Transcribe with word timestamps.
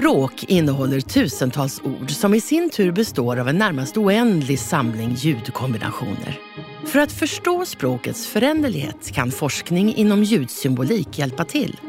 Språk 0.00 0.44
innehåller 0.44 1.00
tusentals 1.00 1.80
ord 1.84 2.10
som 2.10 2.34
i 2.34 2.40
sin 2.40 2.70
tur 2.70 2.92
består 2.92 3.36
av 3.36 3.48
en 3.48 3.58
närmast 3.58 3.96
oändlig 3.96 4.58
samling 4.58 5.10
ljudkombinationer. 5.14 6.40
För 6.84 6.98
att 6.98 7.12
förstå 7.12 7.66
språkets 7.66 8.26
föränderlighet 8.26 9.12
kan 9.12 9.30
forskning 9.30 9.94
inom 9.94 10.22
ljudsymbolik 10.22 11.18
hjälpa 11.18 11.44
till. 11.44 11.80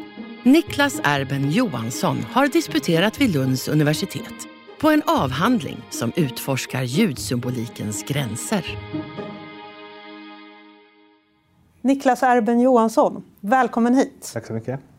Niklas 0.44 1.02
Erben 1.04 1.52
Johansson 1.52 2.26
har 2.32 2.48
disputerat 2.48 3.22
vid 3.22 3.34
Lunds 3.34 3.68
universitet 3.68 4.48
på 4.82 4.90
en 4.90 5.02
avhandling 5.06 5.78
som 5.90 6.12
utforskar 6.16 6.84
ljudsymbolikens 6.84 8.04
gränser. 8.04 8.78
Niklas 11.82 12.24
Erben 12.24 12.60
Johansson, 12.60 13.24
välkommen 13.40 13.96
hit. 13.96 14.32
Tack 14.34 14.46
så 14.46 14.54
mycket. 14.54 14.91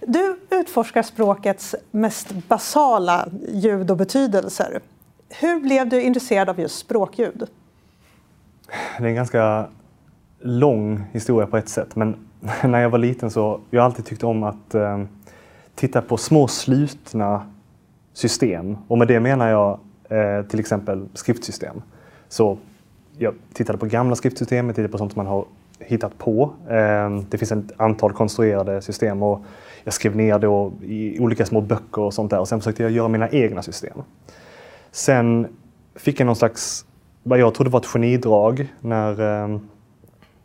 Du 0.00 0.36
utforskar 0.50 1.02
språkets 1.02 1.74
mest 1.90 2.48
basala 2.48 3.28
ljud 3.48 3.90
och 3.90 3.96
betydelser. 3.96 4.80
Hur 5.28 5.60
blev 5.60 5.88
du 5.88 6.02
intresserad 6.02 6.48
av 6.48 6.60
just 6.60 6.78
språkljud? 6.78 7.46
Det 8.98 9.04
är 9.04 9.08
en 9.08 9.14
ganska 9.14 9.66
lång 10.40 11.04
historia 11.12 11.46
på 11.46 11.56
ett 11.56 11.68
sätt, 11.68 11.96
men 11.96 12.16
när 12.62 12.80
jag 12.80 12.90
var 12.90 12.98
liten 12.98 13.30
så 13.30 13.60
jag 13.70 13.84
alltid 13.84 14.04
tyckt 14.04 14.24
om 14.24 14.42
att 14.42 14.74
eh, 14.74 15.02
titta 15.74 16.02
på 16.02 16.16
små 16.16 16.48
slutna 16.48 17.46
system. 18.12 18.76
Och 18.88 18.98
med 18.98 19.08
det 19.08 19.20
menar 19.20 19.48
jag 19.48 19.78
eh, 20.08 20.46
till 20.46 20.60
exempel 20.60 21.08
skriftsystem. 21.14 21.82
Så 22.28 22.58
jag 23.18 23.34
tittade 23.52 23.78
på 23.78 23.86
gamla 23.86 24.16
skriftsystem, 24.16 24.66
jag 24.66 24.74
tittade 24.74 24.92
på 24.92 24.98
sånt 24.98 25.16
man 25.16 25.26
har 25.26 25.44
hittat 25.78 26.18
på. 26.18 26.50
Eh, 26.68 27.20
det 27.28 27.38
finns 27.38 27.52
ett 27.52 27.72
antal 27.80 28.12
konstruerade 28.12 28.82
system 28.82 29.22
och 29.22 29.40
jag 29.88 29.92
skrev 29.92 30.16
ner 30.16 30.38
det 30.38 30.86
i 30.86 31.20
olika 31.20 31.46
små 31.46 31.60
böcker 31.60 32.00
och 32.00 32.14
sånt 32.14 32.30
där 32.30 32.40
och 32.40 32.48
sen 32.48 32.60
försökte 32.60 32.82
jag 32.82 32.92
göra 32.92 33.08
mina 33.08 33.28
egna 33.28 33.62
system. 33.62 34.02
Sen 34.90 35.46
fick 35.94 36.20
jag 36.20 36.26
någon 36.26 36.36
slags, 36.36 36.84
vad 37.22 37.38
jag 37.38 37.54
trodde 37.54 37.70
var 37.70 37.80
ett 37.80 37.86
genidrag 37.86 38.68
när, 38.80 39.20
ehm, 39.20 39.68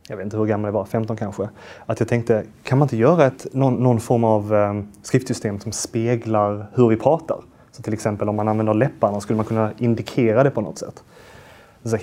jag 0.08 0.18
vet 0.18 0.24
inte 0.24 0.38
hur 0.38 0.46
gammal 0.46 0.68
jag 0.68 0.74
var, 0.74 0.86
15 0.86 1.18
kanske, 1.18 1.50
att 1.86 2.00
jag 2.00 2.10
tänkte, 2.10 2.44
kan 2.64 2.78
man 2.78 2.86
inte 2.86 2.98
göra 2.98 3.26
ett, 3.26 3.48
någon, 3.54 3.74
någon 3.74 4.00
form 4.00 4.24
av 4.24 4.54
ehm, 4.54 4.88
skriftsystem 5.02 5.60
som 5.60 5.72
speglar 5.72 6.68
hur 6.74 6.90
vi 6.90 6.96
pratar? 6.96 7.38
Så 7.72 7.82
till 7.82 7.94
exempel 7.94 8.30
om 8.30 8.36
man 8.36 8.48
använder 8.48 8.74
läpparna 8.74 9.22
skulle 9.22 9.38
man 9.38 9.46
kunna 9.46 9.72
indikera 9.78 10.44
det 10.44 10.52
på 10.52 10.62
något 10.62 10.78
sätt. 10.78 11.04
Så 11.84 11.98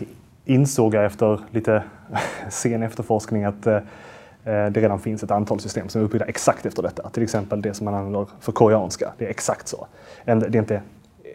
insåg 0.44 0.94
jag 0.94 1.05
efter 1.05 1.41
lite 1.50 1.83
sen 2.50 2.83
efterforskning 2.83 3.44
att 3.44 3.66
eh, 3.66 3.78
Eh, 4.44 4.66
det 4.66 4.80
redan 4.80 4.98
finns 4.98 5.22
ett 5.22 5.30
antal 5.30 5.60
system 5.60 5.88
som 5.88 6.00
är 6.00 6.05
uppbyggda 6.05 6.27
exakt 6.27 6.66
efter 6.66 6.83
detta. 6.83 7.10
Till 7.10 7.22
exempel 7.22 7.62
det 7.62 7.74
som 7.74 7.84
man 7.84 7.94
använder 7.94 8.27
för 8.41 8.52
koreanska. 8.52 9.12
Det 9.19 9.24
är 9.24 9.30
exakt 9.30 9.69
så. 9.69 9.86
Det 10.24 10.30
är 10.30 10.56
inte 10.56 10.83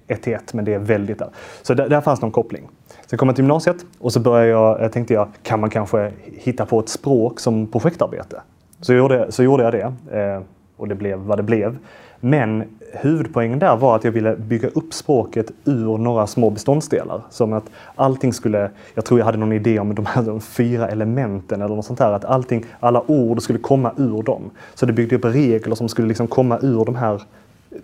ett 0.08 0.22
till 0.22 0.34
ett, 0.34 0.54
men 0.54 0.66
det 0.66 0.74
är 0.74 0.80
väldigt 0.80 1.20
där. 1.20 1.30
Så 1.62 1.74
där, 1.74 1.90
där 1.90 2.02
fanns 2.02 2.22
någon 2.22 2.32
koppling. 2.32 2.70
Sen 3.06 3.20
kom 3.20 3.28
jag 3.28 3.36
till 3.36 3.44
gymnasiet 3.44 3.86
och 4.00 4.14
så 4.14 4.20
började 4.20 4.50
jag, 4.50 4.84
eh, 4.84 4.90
tänkte 4.90 5.14
jag, 5.14 5.28
kan 5.44 5.60
man 5.60 5.70
kanske 5.70 6.12
hitta 6.24 6.66
på 6.66 6.80
ett 6.80 6.90
språk 6.90 7.40
som 7.40 7.68
projektarbete? 7.68 8.42
Så 8.82 8.94
gjorde, 8.94 9.32
så 9.32 9.44
gjorde 9.44 9.64
jag 9.64 9.74
det 9.74 10.18
eh, 10.20 10.42
och 10.78 10.88
det 10.88 10.96
blev 10.96 11.20
vad 11.20 11.40
det 11.40 11.44
blev. 11.44 11.78
Men 12.26 12.64
huvudpoängen 12.94 13.60
där 13.60 13.76
var 13.76 13.96
att 13.96 14.04
jag 14.04 14.12
ville 14.12 14.36
bygga 14.36 14.68
upp 14.68 14.94
språket 14.94 15.52
ur 15.66 15.98
några 15.98 16.28
små 16.28 16.50
beståndsdelar. 16.50 17.22
Som 17.30 17.54
att 17.54 17.64
allting 17.96 18.34
skulle, 18.34 18.70
jag 18.94 19.06
tror 19.06 19.20
jag 19.20 19.26
hade 19.26 19.38
någon 19.38 19.52
idé 19.52 19.80
om 19.80 19.96
de 19.96 20.06
här 20.06 20.24
de 20.24 20.42
fyra 20.42 20.88
elementen 20.88 21.62
eller 21.62 21.76
något 21.76 21.86
sånt 21.86 22.00
här. 22.00 22.12
Att 22.12 22.26
allting, 22.26 22.66
alla 22.80 23.12
ord 23.12 23.42
skulle 23.42 23.60
komma 23.60 23.92
ur 23.98 24.24
dem. 24.24 24.42
Så 24.74 24.86
det 24.86 24.94
byggde 24.94 25.16
upp 25.16 25.26
regler 25.26 25.76
som 25.76 25.90
skulle 25.90 26.08
liksom 26.08 26.28
komma 26.28 26.60
ur 26.62 26.86
de 26.86 26.96
här 26.96 27.22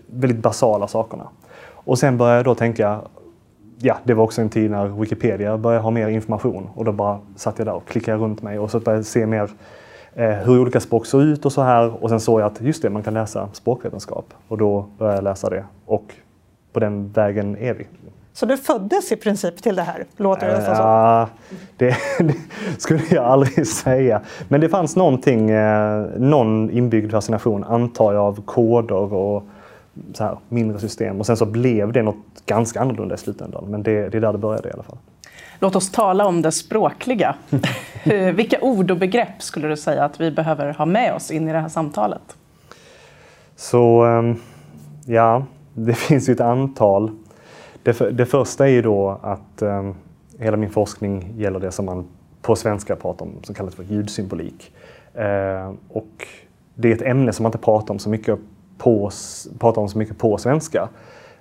väldigt 0.08 0.42
basala 0.42 0.88
sakerna. 0.88 1.28
Och 1.74 2.00
sen 2.00 2.18
började 2.18 2.38
jag 2.38 2.46
då 2.46 2.56
tänka, 2.56 3.00
ja 3.78 3.98
det 4.04 4.14
var 4.14 4.24
också 4.24 4.42
en 4.42 4.50
tid 4.50 4.72
när 4.72 4.88
Wikipedia 4.88 5.58
började 5.58 5.84
ha 5.84 5.92
mer 5.92 6.08
information 6.08 6.70
och 6.76 6.86
då 6.86 6.92
bara 6.92 7.20
satt 7.36 7.58
jag 7.58 7.68
där 7.68 7.74
och 7.74 7.88
klickade 7.88 8.18
runt 8.18 8.42
mig 8.42 8.60
och 8.60 8.72
så 8.72 8.80
började 8.80 9.00
jag 9.00 9.06
se 9.06 9.26
mer 9.26 9.50
hur 10.16 10.60
olika 10.60 10.80
språk 10.80 11.06
såg 11.06 11.22
ut 11.22 11.46
och 11.46 11.52
så 11.52 11.62
här. 11.62 12.04
Och 12.04 12.10
sen 12.10 12.20
såg 12.20 12.42
jag 12.42 12.48
att 12.48 12.62
just 12.62 12.82
det, 12.82 12.90
man 12.90 13.04
kan 13.04 13.14
läsa 13.14 13.50
språkvetenskap. 13.54 14.34
Och 14.48 14.58
då 14.58 14.86
började 14.98 15.18
jag 15.18 15.24
läsa 15.24 15.50
det. 15.50 15.66
Och 15.86 16.14
på 16.74 16.80
den 16.80 17.12
vägen 17.12 17.58
är 17.58 17.74
vi. 17.74 17.88
Så 18.34 18.46
du 18.46 18.58
föddes 18.58 19.12
i 19.12 19.16
princip 19.16 19.64
till 19.64 19.76
det 19.76 19.82
här, 19.82 20.06
låter 20.18 20.48
det 20.48 20.58
nästan 20.58 20.76
Ja, 20.76 21.28
det, 21.78 21.96
det, 22.20 22.36
skulle 22.78 23.02
jag 23.10 23.26
aldrig 23.26 23.68
säga. 23.84 24.22
Men 24.48 24.62
det 24.62 24.70
fanns 24.70 24.96
någonting, 24.96 25.50
eh, 25.50 26.06
någon 26.18 26.70
inbyggd 26.70 27.12
fascination, 27.12 27.64
antar 27.64 28.14
jag, 28.14 28.24
av 28.24 28.42
koder 28.46 29.14
och 29.14 29.44
så 30.14 30.24
här, 30.24 30.38
mindre 30.50 30.80
system. 30.80 31.20
Och 31.20 31.26
sen 31.26 31.38
så 31.38 31.46
blev 31.46 31.92
det 31.92 32.02
något 32.02 32.46
ganska 32.46 32.82
annorlunda 32.82 33.16
i 33.16 33.18
slutändan. 33.18 33.66
Men 33.68 33.84
det, 33.84 34.10
det 34.10 34.18
är 34.18 34.22
där 34.22 34.32
det 34.32 34.38
började 34.38 34.70
i 34.70 34.72
alla 34.72 34.84
fall. 34.84 34.98
Låt 35.64 35.76
oss 35.76 35.92
tala 35.92 36.26
om 36.26 36.42
det 36.42 36.52
språkliga. 36.52 37.36
Vilka 38.34 38.60
ord 38.62 38.92
och 38.92 38.98
begrepp 38.98 39.42
skulle 39.42 39.68
du 39.68 39.78
säga 39.78 40.06
att 40.06 40.22
vi 40.22 40.32
behöver 40.32 40.74
ha 40.74 40.86
med 40.86 41.14
oss 41.14 41.32
in 41.32 41.50
i 41.50 41.52
det 41.52 41.60
här 41.60 41.70
samtalet? 41.70 42.38
Så 43.56 44.04
ehm, 44.04 44.36
ja, 45.06 45.46
det 45.74 45.94
finns 45.98 46.30
ju 46.30 46.34
ett 46.34 46.42
antal. 46.42 47.12
Det, 47.84 48.12
det 48.12 48.26
första 48.26 48.68
är 48.68 48.72
ju 48.72 48.82
då 48.82 49.20
att 49.22 49.62
um, 49.62 49.96
hela 50.40 50.58
min 50.58 50.70
forskning 50.70 51.34
gäller 51.38 51.60
det 51.60 51.72
som 51.72 51.86
man 51.86 52.08
på 52.42 52.56
svenska 52.56 52.96
pratar 52.96 53.26
om 53.26 53.32
som 53.44 53.56
kallas 53.56 53.76
för 53.76 53.84
ljudsymbolik. 53.84 54.74
Uh, 55.20 55.74
och 55.90 56.28
det 56.76 56.92
är 56.92 56.96
ett 56.96 57.02
ämne 57.02 57.34
som 57.34 57.44
man 57.44 57.50
inte 57.50 57.66
pratar 57.66 57.94
om 57.94 58.00
så 58.00 58.10
mycket 58.10 58.40
på, 58.78 59.12
pratar 59.60 59.82
om 59.82 59.90
så 59.90 59.98
mycket 59.98 60.18
på 60.18 60.38
svenska. 60.38 60.90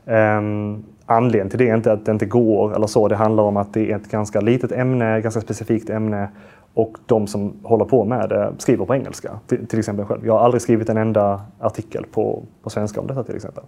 Um, 0.04 0.84
anledningen 1.10 1.50
till 1.50 1.58
det 1.58 1.68
är 1.68 1.76
inte 1.76 1.92
att 1.92 2.06
det 2.06 2.12
inte 2.12 2.26
går 2.26 2.74
eller 2.74 2.86
så. 2.86 3.08
Det 3.08 3.16
handlar 3.16 3.42
om 3.42 3.56
att 3.56 3.74
det 3.74 3.92
är 3.92 3.96
ett 3.96 4.10
ganska 4.10 4.40
litet 4.40 4.72
ämne, 4.72 5.20
ganska 5.20 5.40
specifikt 5.40 5.90
ämne 5.90 6.28
och 6.74 6.96
de 7.06 7.26
som 7.26 7.52
håller 7.62 7.84
på 7.84 8.04
med 8.04 8.28
det 8.28 8.52
skriver 8.58 8.84
på 8.84 8.94
engelska. 8.94 9.30
Till, 9.46 9.66
till 9.66 9.78
exempel 9.78 10.06
själv. 10.06 10.26
Jag 10.26 10.32
har 10.32 10.40
aldrig 10.40 10.62
skrivit 10.62 10.88
en 10.88 10.96
enda 10.96 11.40
artikel 11.60 12.04
på, 12.12 12.42
på 12.62 12.70
svenska 12.70 13.00
om 13.00 13.06
detta 13.06 13.22
till 13.22 13.36
exempel. 13.36 13.64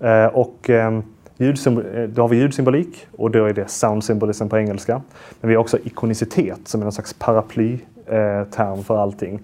Eh, 0.00 0.26
och 0.26 0.70
ehm, 0.70 1.02
eh, 1.38 2.08
då 2.08 2.22
har 2.22 2.28
vi 2.28 2.36
ljudsymbolik 2.36 3.06
och 3.16 3.30
då 3.30 3.44
är 3.44 3.52
det 3.52 3.70
sound 3.70 4.04
symbolism 4.04 4.48
på 4.48 4.58
engelska. 4.58 5.02
Men 5.40 5.48
vi 5.48 5.54
har 5.54 5.60
också 5.60 5.78
ikonicitet 5.78 6.68
som 6.68 6.80
är 6.80 6.84
någon 6.84 6.92
slags 6.92 7.14
paraplyterm 7.14 8.78
eh, 8.78 8.84
för 8.84 8.96
allting. 8.96 9.40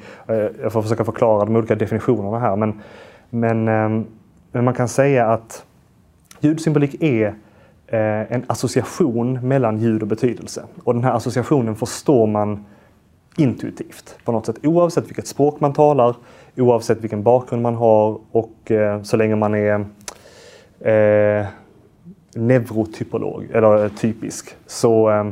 Jag 0.62 0.72
får 0.72 0.82
försöka 0.82 1.04
förklara 1.04 1.44
de 1.44 1.56
olika 1.56 1.74
definitionerna 1.74 2.38
här 2.38 2.56
men 2.56 2.80
men, 3.30 3.68
ehm, 3.68 4.06
men 4.52 4.64
man 4.64 4.74
kan 4.74 4.88
säga 4.88 5.26
att 5.26 5.64
ljudsymbolik 6.40 7.02
är 7.02 7.34
en 8.28 8.44
association 8.46 9.48
mellan 9.48 9.78
ljud 9.78 10.02
och 10.02 10.08
betydelse. 10.08 10.62
Och 10.84 10.94
den 10.94 11.04
här 11.04 11.12
associationen 11.12 11.76
förstår 11.76 12.26
man 12.26 12.64
intuitivt 13.36 14.18
på 14.24 14.32
något 14.32 14.46
sätt. 14.46 14.56
Oavsett 14.62 15.08
vilket 15.08 15.26
språk 15.26 15.60
man 15.60 15.72
talar, 15.72 16.16
oavsett 16.56 17.00
vilken 17.00 17.22
bakgrund 17.22 17.62
man 17.62 17.74
har 17.74 18.18
och 18.30 18.70
eh, 18.70 19.02
så 19.02 19.16
länge 19.16 19.36
man 19.36 19.54
är 19.54 19.86
eh, 20.80 21.46
neurotypolog, 22.34 23.46
eller 23.52 23.84
eh, 23.84 23.90
typisk. 23.90 24.56
Så, 24.66 25.10
eh, 25.10 25.26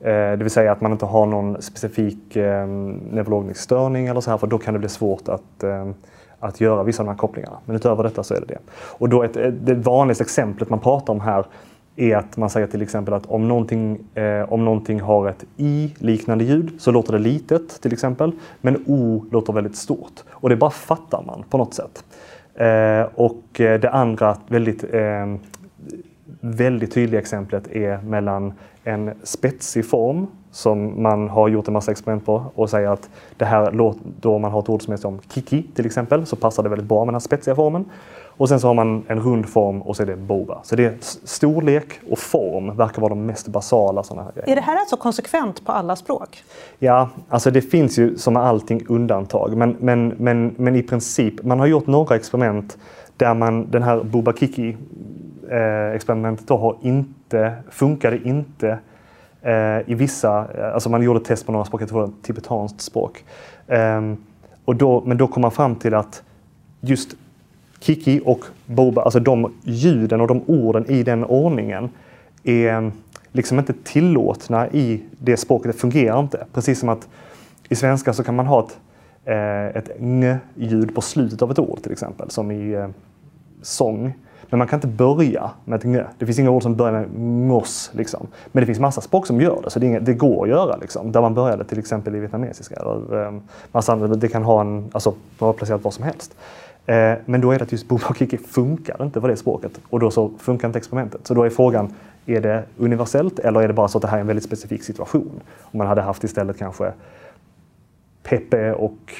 eh, 0.00 0.30
det 0.30 0.36
vill 0.36 0.50
säga 0.50 0.72
att 0.72 0.80
man 0.80 0.92
inte 0.92 1.06
har 1.06 1.26
någon 1.26 1.62
specifik 1.62 2.36
eh, 2.36 2.66
neurologisk 2.66 3.60
störning 3.60 4.06
eller 4.06 4.20
så 4.20 4.30
här, 4.30 4.38
för 4.38 4.46
då 4.46 4.58
kan 4.58 4.74
det 4.74 4.80
bli 4.80 4.88
svårt 4.88 5.28
att 5.28 5.62
eh, 5.62 5.90
att 6.46 6.60
göra 6.60 6.82
vissa 6.82 7.02
av 7.02 7.06
de 7.06 7.10
här 7.10 7.18
kopplingarna. 7.18 7.56
Men 7.64 7.76
utöver 7.76 8.02
detta 8.02 8.22
så 8.22 8.34
är 8.34 8.40
det 8.40 8.46
det. 8.46 8.58
Och 8.72 9.08
då 9.08 9.22
ett, 9.22 9.66
det 9.66 9.74
vanligaste 9.74 10.24
exemplet 10.24 10.70
man 10.70 10.80
pratar 10.80 11.12
om 11.12 11.20
här 11.20 11.46
är 11.96 12.16
att 12.16 12.36
man 12.36 12.50
säger 12.50 12.66
till 12.66 12.82
exempel 12.82 13.14
att 13.14 13.26
om 13.26 13.48
någonting, 13.48 13.98
eh, 14.14 14.52
om 14.52 14.64
någonting 14.64 15.00
har 15.00 15.28
ett 15.28 15.44
i-liknande 15.56 16.44
ljud 16.44 16.70
så 16.78 16.90
låter 16.90 17.12
det 17.12 17.18
litet 17.18 17.80
till 17.82 17.92
exempel, 17.92 18.32
men 18.60 18.84
o 18.86 19.24
låter 19.30 19.52
väldigt 19.52 19.76
stort. 19.76 20.24
Och 20.30 20.48
det 20.48 20.56
bara 20.56 20.70
fattar 20.70 21.22
man 21.26 21.44
på 21.50 21.58
något 21.58 21.74
sätt. 21.74 22.04
Eh, 22.54 23.06
och 23.14 23.60
eh, 23.60 23.80
det 23.80 23.90
andra 23.90 24.36
väldigt 24.48 24.84
eh, 24.94 25.26
väldigt 26.40 26.92
tydliga 26.92 27.20
exemplet 27.20 27.68
är 27.72 27.98
mellan 28.02 28.52
en 28.84 29.14
spetsig 29.22 29.86
form 29.86 30.26
som 30.50 31.02
man 31.02 31.28
har 31.28 31.48
gjort 31.48 31.68
en 31.68 31.72
massa 31.72 31.90
experiment 31.90 32.26
på 32.26 32.44
och 32.54 32.70
säger 32.70 32.88
att 32.88 33.10
det 33.36 33.44
här 33.44 33.72
låter, 33.72 34.00
då 34.20 34.38
man 34.38 34.52
har 34.52 34.60
ett 34.60 34.68
ord 34.68 34.82
som 34.82 34.92
är 34.92 34.96
som 34.96 35.20
kiki 35.34 35.62
till 35.74 35.86
exempel 35.86 36.26
så 36.26 36.36
passar 36.36 36.62
det 36.62 36.68
väldigt 36.68 36.88
bra 36.88 37.04
med 37.04 37.08
den 37.08 37.14
här 37.14 37.20
spetsiga 37.20 37.54
formen. 37.54 37.84
Och 38.38 38.48
sen 38.48 38.60
så 38.60 38.66
har 38.66 38.74
man 38.74 39.04
en 39.08 39.20
rund 39.20 39.48
form 39.48 39.82
och 39.82 39.96
så 39.96 40.02
är 40.02 40.06
det 40.06 40.16
boba. 40.16 40.60
Så 40.62 40.76
det 40.76 40.84
är 40.84 40.94
storlek 41.24 42.00
och 42.10 42.18
form 42.18 42.76
verkar 42.76 43.02
vara 43.02 43.08
de 43.08 43.26
mest 43.26 43.48
basala 43.48 44.02
sådana 44.02 44.22
här 44.22 44.32
grejer. 44.32 44.48
Är 44.48 44.54
det 44.54 44.62
här 44.62 44.78
alltså 44.78 44.96
konsekvent 44.96 45.64
på 45.64 45.72
alla 45.72 45.96
språk? 45.96 46.42
Ja, 46.78 47.08
alltså 47.28 47.50
det 47.50 47.62
finns 47.62 47.98
ju 47.98 48.18
som 48.18 48.34
med 48.34 48.42
allting 48.42 48.86
undantag. 48.88 49.56
Men, 49.56 49.76
men, 49.80 50.08
men, 50.08 50.54
men 50.56 50.76
i 50.76 50.82
princip, 50.82 51.42
man 51.42 51.60
har 51.60 51.66
gjort 51.66 51.86
några 51.86 52.16
experiment 52.16 52.78
där 53.16 53.34
man, 53.34 53.70
den 53.70 53.82
här 53.82 54.04
Bubakiki 54.04 54.76
eh, 55.50 55.94
experimentet 55.94 56.48
då 56.48 56.56
har 56.56 56.76
inte, 56.80 57.52
funkade 57.70 58.28
inte 58.28 58.78
eh, 59.42 59.90
i 59.90 59.94
vissa, 59.94 60.46
eh, 60.58 60.74
alltså 60.74 60.88
man 60.88 61.02
gjorde 61.02 61.20
test 61.20 61.46
på 61.46 61.52
några 61.52 61.64
språk, 61.64 61.82
jag 61.82 61.88
tror 61.88 62.00
det 62.00 62.06
var 62.06 62.12
ett 62.12 62.22
tibetanskt 62.22 62.80
språk. 62.80 63.24
Eh, 63.66 64.12
och 64.64 64.76
då, 64.76 65.02
men 65.06 65.16
då 65.16 65.26
kom 65.26 65.40
man 65.40 65.50
fram 65.50 65.76
till 65.76 65.94
att 65.94 66.22
just 66.80 67.16
Kiki 67.80 68.20
och 68.24 68.44
Boba, 68.66 69.02
alltså 69.02 69.20
de 69.20 69.52
ljuden 69.62 70.20
och 70.20 70.28
de 70.28 70.42
orden 70.46 70.90
i 70.90 71.02
den 71.02 71.24
ordningen 71.24 71.90
är 72.44 72.90
liksom 73.32 73.58
inte 73.58 73.72
tillåtna 73.84 74.68
i 74.68 75.02
det 75.18 75.36
språket. 75.36 75.72
Det 75.72 75.78
fungerar 75.78 76.20
inte. 76.20 76.46
Precis 76.52 76.80
som 76.80 76.88
att 76.88 77.08
i 77.68 77.74
svenska 77.74 78.12
så 78.12 78.24
kan 78.24 78.36
man 78.36 78.46
ha 78.46 78.64
ett, 78.64 78.78
eh, 79.24 79.66
ett 79.66 80.00
ng-ljud 80.00 80.94
på 80.94 81.00
slutet 81.00 81.42
av 81.42 81.50
ett 81.50 81.58
ord 81.58 81.82
till 81.82 81.92
exempel, 81.92 82.30
som 82.30 82.50
i 82.50 82.72
eh, 82.72 82.88
sång. 83.62 84.12
Men 84.50 84.58
man 84.58 84.68
kan 84.68 84.76
inte 84.76 84.86
börja 84.86 85.50
med 85.64 85.76
ett 85.76 85.84
ng. 85.84 86.04
Det 86.18 86.26
finns 86.26 86.38
inga 86.38 86.50
ord 86.50 86.62
som 86.62 86.76
börjar 86.76 86.92
med 86.92 87.18
ngos. 87.18 87.90
Liksom. 87.94 88.26
Men 88.52 88.62
det 88.62 88.66
finns 88.66 88.80
massa 88.80 89.00
språk 89.00 89.26
som 89.26 89.40
gör 89.40 89.60
det, 89.64 89.70
så 89.70 89.78
det, 89.78 89.86
inga, 89.86 90.00
det 90.00 90.14
går 90.14 90.44
att 90.44 90.48
göra. 90.48 90.76
Liksom. 90.76 91.12
Där 91.12 91.20
man 91.20 91.34
började 91.34 91.64
till 91.64 91.78
exempel 91.78 92.16
i 92.16 92.18
vietnamesiska. 92.18 92.74
Eller, 92.74 93.26
um, 93.26 93.42
massa 93.72 93.92
andra, 93.92 94.06
det 94.06 94.28
kan 94.28 94.42
ha 94.42 94.60
en, 94.60 94.90
alltså, 94.92 95.14
vara 95.38 95.52
placerat 95.52 95.84
var 95.84 95.90
som 95.90 96.04
helst. 96.04 96.36
Eh, 96.86 97.14
men 97.24 97.40
då 97.40 97.50
är 97.50 97.58
det 97.58 97.64
att 97.64 97.72
just 97.72 97.88
booba 97.88 98.06
och 98.08 98.16
Kiki 98.16 98.38
funkar 98.38 99.04
inte 99.04 99.20
på 99.20 99.26
det 99.26 99.36
språket 99.36 99.80
och 99.90 100.00
då 100.00 100.10
så 100.10 100.30
funkar 100.38 100.68
inte 100.68 100.78
experimentet. 100.78 101.26
Så 101.26 101.34
då 101.34 101.42
är 101.42 101.50
frågan, 101.50 101.94
är 102.26 102.40
det 102.40 102.64
universellt 102.78 103.38
eller 103.38 103.60
är 103.60 103.68
det 103.68 103.74
bara 103.74 103.88
så 103.88 103.98
att 103.98 104.02
det 104.02 104.08
här 104.08 104.16
är 104.16 104.20
en 104.20 104.26
väldigt 104.26 104.44
specifik 104.44 104.82
situation? 104.82 105.40
Om 105.60 105.78
man 105.78 105.86
hade 105.86 106.02
haft 106.02 106.24
istället 106.24 106.58
kanske 106.58 106.92
Pepe 108.22 108.72
och 108.72 109.14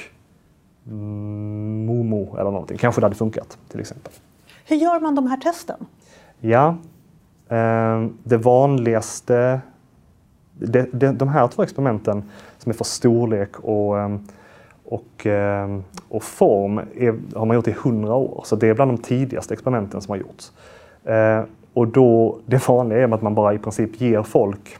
Momo 0.83 2.35
eller 2.35 2.51
någonting. 2.51 2.77
Kanske 2.77 3.01
det 3.01 3.05
hade 3.05 3.15
funkat 3.15 3.57
till 3.69 3.79
exempel. 3.79 4.13
Hur 4.67 4.75
gör 4.75 4.99
man 4.99 5.15
de 5.15 5.27
här 5.27 5.37
testen? 5.37 5.85
Ja, 6.39 6.75
ehm, 7.49 8.17
det 8.23 8.37
vanligaste, 8.37 9.61
de, 10.91 11.29
här 11.29 11.47
två 11.47 11.63
experimenten 11.63 12.23
som 12.57 12.69
är 12.69 12.73
för 12.73 12.83
storlek 12.83 13.59
och 13.59 13.99
ehm, 13.99 14.19
och, 14.89 15.25
ehm, 15.25 15.83
och 16.09 16.23
form 16.23 16.77
är, 16.77 17.35
har 17.35 17.45
man 17.45 17.55
gjort 17.55 17.67
i 17.67 17.75
hundra 17.83 18.15
år, 18.15 18.41
så 18.45 18.55
det 18.55 18.67
är 18.67 18.73
bland 18.73 18.91
de 18.91 18.97
tidigaste 18.97 19.53
experimenten 19.53 20.01
som 20.01 20.11
har 20.11 20.17
gjorts. 20.17 20.51
Eh, 21.03 21.43
och 21.73 21.87
då, 21.87 22.37
det 22.45 22.67
vanliga 22.67 22.99
är 22.99 23.13
att 23.13 23.21
man 23.21 23.35
bara 23.35 23.53
i 23.53 23.57
princip 23.57 24.01
ger 24.01 24.23
folk 24.23 24.77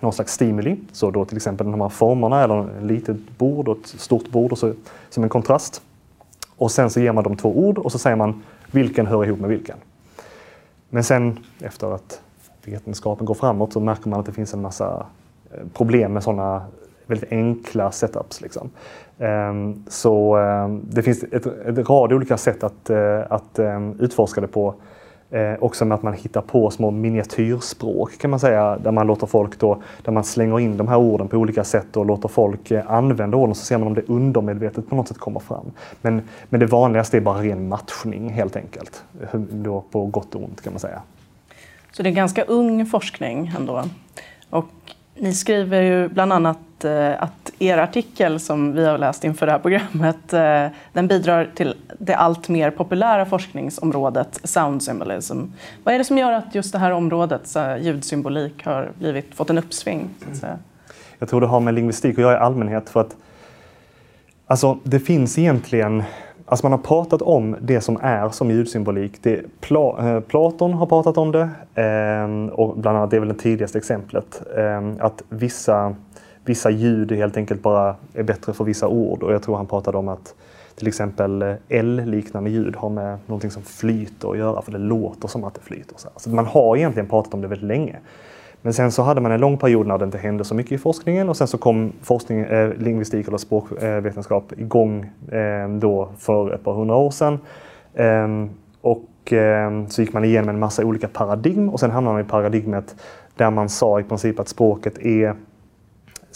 någon 0.00 0.12
slags 0.12 0.32
stimuli, 0.32 0.76
så 0.92 1.10
då 1.10 1.24
till 1.24 1.36
exempel 1.36 1.70
de 1.70 1.80
här 1.80 1.88
formerna 1.88 2.44
eller 2.44 2.62
ett 2.62 2.82
litet 2.82 3.16
bord 3.38 3.68
och 3.68 3.76
ett 3.78 3.86
stort 3.86 4.28
bord 4.28 4.52
och 4.52 4.58
så, 4.58 4.72
som 5.10 5.22
en 5.22 5.28
kontrast. 5.28 5.82
Och 6.56 6.70
sen 6.70 6.90
så 6.90 7.00
ger 7.00 7.12
man 7.12 7.24
dem 7.24 7.36
två 7.36 7.58
ord 7.58 7.78
och 7.78 7.92
så 7.92 7.98
säger 7.98 8.16
man 8.16 8.42
vilken 8.70 9.06
hör 9.06 9.24
ihop 9.24 9.40
med 9.40 9.50
vilken. 9.50 9.76
Men 10.90 11.04
sen 11.04 11.38
efter 11.60 11.94
att 11.94 12.20
vetenskapen 12.64 13.26
går 13.26 13.34
framåt 13.34 13.72
så 13.72 13.80
märker 13.80 14.08
man 14.08 14.20
att 14.20 14.26
det 14.26 14.32
finns 14.32 14.54
en 14.54 14.62
massa 14.62 15.06
eh, 15.50 15.66
problem 15.74 16.12
med 16.12 16.22
sådana 16.22 16.62
väldigt 17.06 17.32
enkla 17.32 17.90
setups. 17.90 18.40
Liksom. 18.40 18.70
Ehm, 19.18 19.84
så 19.88 20.36
ehm, 20.36 20.80
det 20.90 21.02
finns 21.02 21.22
ett, 21.22 21.46
ett 21.46 21.88
rad 21.88 22.12
olika 22.12 22.36
sätt 22.36 22.64
att, 22.64 22.90
eh, 22.90 23.20
att 23.30 23.58
ehm, 23.58 23.96
utforska 24.00 24.40
det 24.40 24.46
på. 24.46 24.74
Eh, 25.30 25.54
också 25.60 25.84
med 25.84 25.94
att 25.94 26.02
man 26.02 26.14
hittar 26.14 26.40
på 26.40 26.70
små 26.70 26.90
miniatyrspråk 26.90 28.18
kan 28.18 28.30
man 28.30 28.40
säga, 28.40 28.78
där 28.78 28.92
man 28.92 29.06
låter 29.06 29.26
folk 29.26 29.58
då, 29.58 29.82
där 30.02 30.12
man 30.12 30.24
slänger 30.24 30.60
in 30.60 30.76
de 30.76 30.88
här 30.88 30.96
orden 30.96 31.28
på 31.28 31.36
olika 31.36 31.64
sätt 31.64 31.96
och 31.96 32.06
låter 32.06 32.28
folk 32.28 32.70
eh, 32.70 32.90
använda 32.90 33.36
orden 33.36 33.54
så 33.54 33.64
ser 33.64 33.78
man 33.78 33.86
om 33.86 33.94
det 33.94 34.08
undermedvetet 34.08 34.88
på 34.88 34.94
något 34.94 35.08
sätt 35.08 35.18
kommer 35.18 35.40
fram. 35.40 35.70
Men, 36.02 36.22
men 36.48 36.60
det 36.60 36.66
vanligaste 36.66 37.16
är 37.16 37.20
bara 37.20 37.42
ren 37.42 37.68
matchning 37.68 38.30
helt 38.30 38.56
enkelt, 38.56 39.04
då 39.50 39.80
på 39.80 40.06
gott 40.06 40.34
och 40.34 40.42
ont 40.42 40.60
kan 40.60 40.72
man 40.72 40.80
säga. 40.80 41.02
Så 41.92 42.02
det 42.02 42.08
är 42.08 42.14
ganska 42.14 42.42
ung 42.42 42.86
forskning 42.86 43.52
ändå. 43.56 43.84
Och 44.50 44.68
ni 45.14 45.34
skriver 45.34 45.82
ju 45.82 46.08
bland 46.08 46.32
annat 46.32 46.58
Eh, 46.84 47.22
att 47.22 47.47
er 47.58 47.78
artikel 47.78 48.40
som 48.40 48.72
vi 48.72 48.86
har 48.86 48.98
läst 48.98 49.24
inför 49.24 49.46
det 49.46 49.52
här 49.52 49.58
programmet 49.58 50.32
eh, 50.32 50.66
den 50.92 51.08
bidrar 51.08 51.50
till 51.54 51.74
det 51.98 52.14
allt 52.14 52.48
mer 52.48 52.70
populära 52.70 53.26
forskningsområdet 53.26 54.40
sound 54.44 54.82
symbolism. 54.82 55.42
Vad 55.84 55.94
är 55.94 55.98
det 55.98 56.04
som 56.04 56.18
gör 56.18 56.32
att 56.32 56.54
just 56.54 56.72
det 56.72 56.78
här 56.78 56.90
området, 56.90 57.56
ljudsymbolik, 57.80 58.64
har 58.66 58.90
blivit, 58.98 59.34
fått 59.34 59.50
en 59.50 59.58
uppsving? 59.58 60.10
Jag 61.18 61.28
tror 61.28 61.40
det 61.40 61.46
har 61.46 61.60
med 61.60 61.74
lingvistik 61.74 62.14
att 62.14 62.22
göra 62.22 62.34
i 62.34 62.38
allmänhet. 62.38 62.88
För 62.88 63.00
att, 63.00 63.16
alltså, 64.46 64.78
det 64.82 65.00
finns 65.00 65.38
egentligen 65.38 66.04
Alltså 66.50 66.66
man 66.66 66.72
har 66.72 66.78
pratat 66.78 67.22
om 67.22 67.56
det 67.60 67.80
som 67.80 67.98
är 68.02 68.28
som 68.28 68.50
ljudsymbolik. 68.50 69.22
Det, 69.22 69.60
Pla, 69.60 69.96
eh, 70.00 70.20
Platon 70.20 70.72
har 70.72 70.86
pratat 70.86 71.18
om 71.18 71.32
det 71.32 71.50
eh, 71.74 72.54
och 72.54 72.76
bland 72.78 72.98
annat 72.98 73.10
det 73.10 73.16
är 73.16 73.20
väl 73.20 73.28
det 73.28 73.34
tidigaste 73.34 73.78
exemplet. 73.78 74.42
Eh, 74.56 75.06
att 75.06 75.22
vissa 75.28 75.94
vissa 76.48 76.70
ljud 76.70 77.12
helt 77.12 77.36
enkelt 77.36 77.62
bara 77.62 77.96
är 78.14 78.22
bättre 78.22 78.52
för 78.52 78.64
vissa 78.64 78.88
ord. 78.88 79.22
Och 79.22 79.32
jag 79.32 79.42
tror 79.42 79.56
han 79.56 79.66
pratade 79.66 79.98
om 79.98 80.08
att 80.08 80.34
till 80.76 80.88
exempel 80.88 81.42
eh, 81.42 81.54
L-liknande 81.68 82.50
ljud 82.50 82.76
har 82.76 82.88
med 82.88 83.18
någonting 83.26 83.50
som 83.50 83.62
flyter 83.62 84.30
att 84.30 84.38
göra, 84.38 84.62
för 84.62 84.72
det 84.72 84.78
låter 84.78 85.28
som 85.28 85.44
att 85.44 85.54
det 85.54 85.60
flyter. 85.60 85.94
Så 85.96 86.08
alltså, 86.08 86.30
man 86.30 86.46
har 86.46 86.76
egentligen 86.76 87.08
pratat 87.08 87.34
om 87.34 87.40
det 87.40 87.48
väldigt 87.48 87.68
länge. 87.68 87.96
Men 88.62 88.72
sen 88.72 88.92
så 88.92 89.02
hade 89.02 89.20
man 89.20 89.32
en 89.32 89.40
lång 89.40 89.58
period 89.58 89.86
när 89.86 89.98
det 89.98 90.04
inte 90.04 90.18
hände 90.18 90.44
så 90.44 90.54
mycket 90.54 90.72
i 90.72 90.78
forskningen 90.78 91.28
och 91.28 91.36
sen 91.36 91.48
så 91.48 91.58
kom 91.58 91.92
forskning, 92.02 92.40
eh, 92.40 92.74
lingvistik 92.74 93.28
eller 93.28 93.38
språkvetenskap 93.38 94.52
igång 94.56 95.10
eh, 95.32 95.68
då 95.68 96.08
för 96.18 96.54
ett 96.54 96.64
par 96.64 96.72
hundra 96.72 96.96
år 96.96 97.10
sedan. 97.10 97.38
Eh, 97.94 98.28
och 98.80 99.32
eh, 99.32 99.86
så 99.88 100.02
gick 100.02 100.12
man 100.12 100.24
igenom 100.24 100.48
en 100.48 100.58
massa 100.58 100.84
olika 100.84 101.08
paradigm 101.08 101.68
och 101.68 101.80
sen 101.80 101.90
hamnade 101.90 102.14
man 102.14 102.26
i 102.26 102.28
paradigmet 102.28 102.96
där 103.36 103.50
man 103.50 103.68
sa 103.68 104.00
i 104.00 104.02
princip 104.02 104.40
att 104.40 104.48
språket 104.48 104.98
är 104.98 105.34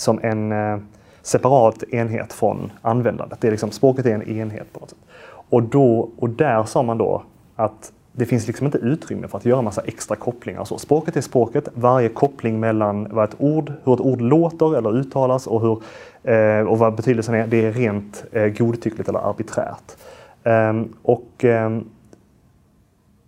som 0.03 0.21
en 0.23 0.53
eh, 0.53 0.79
separat 1.23 1.83
enhet 1.83 2.33
från 2.33 2.73
användandet. 2.83 3.41
Det 3.41 3.47
är 3.47 3.51
liksom, 3.51 3.71
språket 3.71 4.07
är 4.07 4.15
en 4.15 4.29
enhet 4.29 4.73
på 4.73 4.81
något 4.81 4.91
sätt. 4.91 4.99
Och, 5.29 5.63
då, 5.63 6.11
och 6.19 6.31
där 6.31 6.65
sa 6.65 6.83
man 6.83 6.99
då 6.99 7.23
att 7.57 7.93
det 8.13 8.27
finns 8.27 8.47
liksom 8.47 8.67
inte 8.67 8.79
utrymme 8.79 9.29
för 9.29 9.39
att 9.39 9.45
göra 9.45 9.63
massa 9.63 9.83
extra 9.83 10.17
kopplingar. 10.17 10.65
Så 10.65 10.79
språket 10.79 11.17
är 11.17 11.21
språket. 11.21 11.69
Varje 11.75 12.09
koppling 12.09 12.61
mellan 12.61 13.09
vad 13.11 13.25
ett 13.25 13.37
ord, 13.39 13.73
hur 13.85 13.95
ett 13.95 14.01
ord 14.01 14.21
låter 14.21 14.77
eller 14.77 14.97
uttalas 14.97 15.47
och, 15.47 15.61
hur, 15.61 15.83
eh, 16.33 16.67
och 16.67 16.79
vad 16.79 16.95
betydelsen 16.95 17.35
är, 17.35 17.47
det 17.47 17.65
är 17.65 17.73
rent 17.73 18.25
eh, 18.33 18.47
godtyckligt 18.47 19.09
eller 19.09 19.29
arbiträrt. 19.29 19.97
Eh, 20.43 20.83
och 21.03 21.45
eh, 21.45 21.79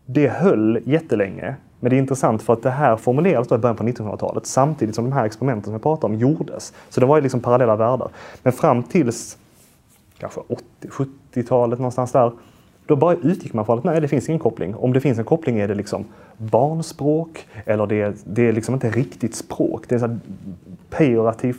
det 0.06 0.28
höll 0.28 0.80
jättelänge 0.84 1.54
men 1.84 1.90
det 1.90 1.96
är 1.96 1.98
intressant 1.98 2.42
för 2.42 2.52
att 2.52 2.62
det 2.62 2.70
här 2.70 2.96
formulerades 2.96 3.52
i 3.52 3.58
början 3.58 3.76
på 3.76 3.84
1900-talet 3.84 4.46
samtidigt 4.46 4.94
som 4.94 5.04
de 5.04 5.12
här 5.12 5.24
experimenten 5.24 5.64
som 5.64 5.72
jag 5.72 5.82
pratar 5.82 6.08
om 6.08 6.14
gjordes. 6.14 6.72
Så 6.88 7.00
det 7.00 7.06
var 7.06 7.16
ju 7.16 7.22
liksom 7.22 7.40
parallella 7.40 7.76
världar. 7.76 8.08
Men 8.42 8.52
fram 8.52 8.82
tills 8.82 9.38
kanske 10.18 10.40
80-70-talet 10.80 11.78
någonstans 11.78 12.12
där, 12.12 12.32
då 12.86 12.96
bara 12.96 13.14
utgick 13.14 13.52
man 13.52 13.66
från 13.66 13.78
att 13.78 13.84
nej, 13.84 14.00
det 14.00 14.08
finns 14.08 14.28
ingen 14.28 14.38
koppling. 14.38 14.74
Om 14.74 14.92
det 14.92 15.00
finns 15.00 15.18
en 15.18 15.24
koppling 15.24 15.58
är 15.58 15.68
det 15.68 15.74
liksom 15.74 16.04
barnspråk 16.36 17.46
eller 17.64 17.86
det 17.86 18.00
är, 18.00 18.14
det 18.24 18.48
är 18.48 18.52
liksom 18.52 18.74
inte 18.74 18.90
riktigt 18.90 19.34
språk. 19.34 19.84
Det 19.88 19.94
är 19.94 20.04
en 20.04 20.20
pejorativ 20.90 21.56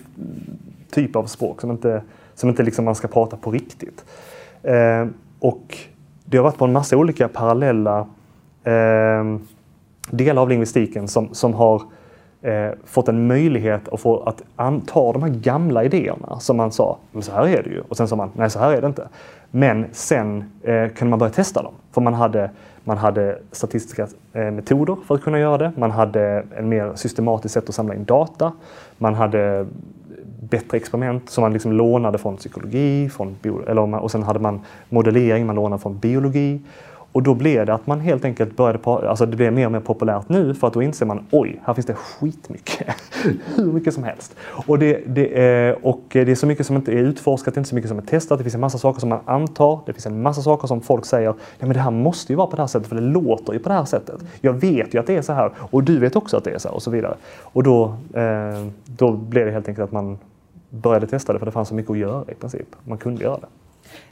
typ 0.91 1.15
av 1.15 1.25
språk 1.25 1.61
som 1.61 1.71
inte, 1.71 2.01
som 2.35 2.49
inte 2.49 2.63
liksom 2.63 2.85
man 2.85 2.95
ska 2.95 3.07
prata 3.07 3.37
på 3.37 3.51
riktigt. 3.51 4.05
Eh, 4.63 5.07
och 5.39 5.77
det 6.25 6.37
har 6.37 6.43
varit 6.43 6.57
på 6.57 6.65
en 6.65 6.73
massa 6.73 6.97
olika 6.97 7.27
parallella 7.27 8.07
eh, 8.63 9.23
delar 10.09 10.41
av 10.41 10.49
lingvistiken 10.49 11.07
som, 11.07 11.33
som 11.33 11.53
har 11.53 11.81
eh, 12.41 12.69
fått 12.85 13.07
en 13.07 13.27
möjlighet 13.27 13.89
att 13.89 14.01
få 14.01 14.23
att 14.23 14.43
anta 14.55 15.11
de 15.11 15.23
här 15.23 15.29
gamla 15.29 15.83
idéerna 15.83 16.39
som 16.39 16.57
man 16.57 16.71
sa, 16.71 16.97
men 17.11 17.21
så 17.21 17.31
här 17.31 17.47
är 17.47 17.63
det 17.63 17.69
ju. 17.69 17.81
Och 17.89 17.97
sen 17.97 18.07
sa 18.07 18.15
man, 18.15 18.31
nej 18.35 18.49
så 18.49 18.59
här 18.59 18.71
är 18.71 18.81
det 18.81 18.87
inte. 18.87 19.07
Men 19.51 19.85
sen 19.91 20.51
eh, 20.63 20.87
kunde 20.87 21.09
man 21.09 21.19
börja 21.19 21.33
testa 21.33 21.63
dem. 21.63 21.73
För 21.91 22.01
man 22.01 22.13
hade, 22.13 22.49
man 22.83 22.97
hade 22.97 23.39
statistiska 23.51 24.07
eh, 24.33 24.51
metoder 24.51 24.97
för 25.07 25.15
att 25.15 25.21
kunna 25.21 25.39
göra 25.39 25.57
det. 25.57 25.71
Man 25.77 25.91
hade 25.91 26.45
en 26.57 26.69
mer 26.69 26.91
systematiskt 26.95 27.53
sätt 27.53 27.69
att 27.69 27.75
samla 27.75 27.95
in 27.95 28.05
data. 28.05 28.51
Man 28.97 29.13
hade 29.13 29.65
bättre 30.49 30.77
experiment 30.77 31.29
som 31.29 31.41
man 31.41 31.53
liksom 31.53 31.71
lånade 31.71 32.17
från 32.17 32.37
psykologi, 32.37 33.09
från 33.09 33.35
bio, 33.41 33.61
eller, 33.67 33.95
och 33.95 34.11
sen 34.11 34.23
hade 34.23 34.39
man 34.39 34.61
modellering 34.89 35.45
man 35.45 35.55
lånade 35.55 35.81
från 35.81 35.97
biologi 35.97 36.61
och 37.15 37.23
då 37.23 37.33
blev 37.33 37.65
det 37.65 37.73
att 37.73 37.87
man 37.87 37.99
helt 37.99 38.25
enkelt 38.25 38.55
började, 38.55 38.79
pa- 38.79 39.07
alltså 39.07 39.25
det 39.25 39.37
blev 39.37 39.53
mer 39.53 39.65
och 39.65 39.71
mer 39.71 39.79
populärt 39.79 40.29
nu 40.29 40.53
för 40.53 40.67
att 40.67 40.73
då 40.73 40.81
inser 40.81 41.05
man 41.05 41.25
oj, 41.31 41.61
här 41.63 41.73
finns 41.73 41.85
det 41.85 41.93
skitmycket. 41.93 42.87
Hur 43.55 43.71
mycket 43.71 43.93
som 43.93 44.03
helst. 44.03 44.35
Och 44.67 44.79
det, 44.79 45.01
det, 45.07 45.41
är, 45.41 45.85
och 45.85 46.01
det 46.09 46.31
är 46.31 46.35
så 46.35 46.47
mycket 46.47 46.65
som 46.65 46.75
inte 46.75 46.91
är 46.91 46.95
utforskat, 46.95 47.53
det 47.53 47.57
är 47.57 47.59
inte 47.59 47.69
så 47.69 47.75
mycket 47.75 47.89
som 47.89 47.97
är 47.97 48.01
testat, 48.01 48.37
det 48.37 48.43
finns 48.43 48.55
en 48.55 48.61
massa 48.61 48.77
saker 48.77 48.99
som 48.99 49.09
man 49.09 49.19
antar, 49.25 49.79
det 49.85 49.93
finns 49.93 50.05
en 50.05 50.21
massa 50.21 50.41
saker 50.41 50.67
som 50.67 50.81
folk 50.81 51.05
säger, 51.05 51.27
ja 51.27 51.35
men 51.59 51.73
det 51.73 51.79
här 51.79 51.91
måste 51.91 52.33
ju 52.33 52.37
vara 52.37 52.47
på 52.47 52.55
det 52.55 52.61
här 52.61 52.67
sättet 52.67 52.87
för 52.87 52.95
det 52.95 53.01
låter 53.01 53.53
ju 53.53 53.59
på 53.59 53.69
det 53.69 53.75
här 53.75 53.85
sättet. 53.85 54.21
Jag 54.41 54.53
vet 54.53 54.93
ju 54.93 54.99
att 54.99 55.07
det 55.07 55.15
är 55.15 55.21
så 55.21 55.33
här 55.33 55.51
och 55.57 55.83
du 55.83 55.99
vet 55.99 56.15
också 56.15 56.37
att 56.37 56.43
det 56.43 56.51
är 56.51 56.57
så 56.57 56.67
här 56.67 56.75
och 56.75 56.83
så 56.83 56.91
vidare. 56.91 57.15
Och 57.41 57.63
då, 57.63 57.83
eh, 58.13 58.67
då 58.85 59.11
blev 59.11 59.45
det 59.45 59.51
helt 59.51 59.67
enkelt 59.67 59.83
att 59.85 59.91
man 59.91 60.17
började 60.69 61.07
testa 61.07 61.33
det 61.33 61.39
för 61.39 61.45
det 61.45 61.51
fanns 61.51 61.67
så 61.67 61.75
mycket 61.75 61.91
att 61.91 61.97
göra 61.97 62.23
i 62.31 62.35
princip. 62.35 62.67
Man 62.83 62.97
kunde 62.97 63.23
göra 63.23 63.37
det. 63.37 63.47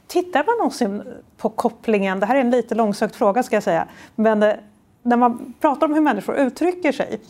Tittar 0.06 0.44
man 0.46 0.56
någonsin 0.58 1.02
på 1.36 1.48
kopplingen, 1.48 2.20
det 2.20 2.26
här 2.26 2.36
är 2.36 2.40
en 2.40 2.50
lite 2.50 2.74
långsökt 2.74 3.16
fråga 3.16 3.42
ska 3.42 3.56
jag 3.56 3.62
säga, 3.62 3.86
men 4.14 4.42
eh, 4.42 4.54
när 5.02 5.16
man 5.16 5.54
pratar 5.60 5.86
om 5.86 5.94
hur 5.94 6.00
människor 6.00 6.36
uttrycker 6.36 6.92
sig, 6.92 7.20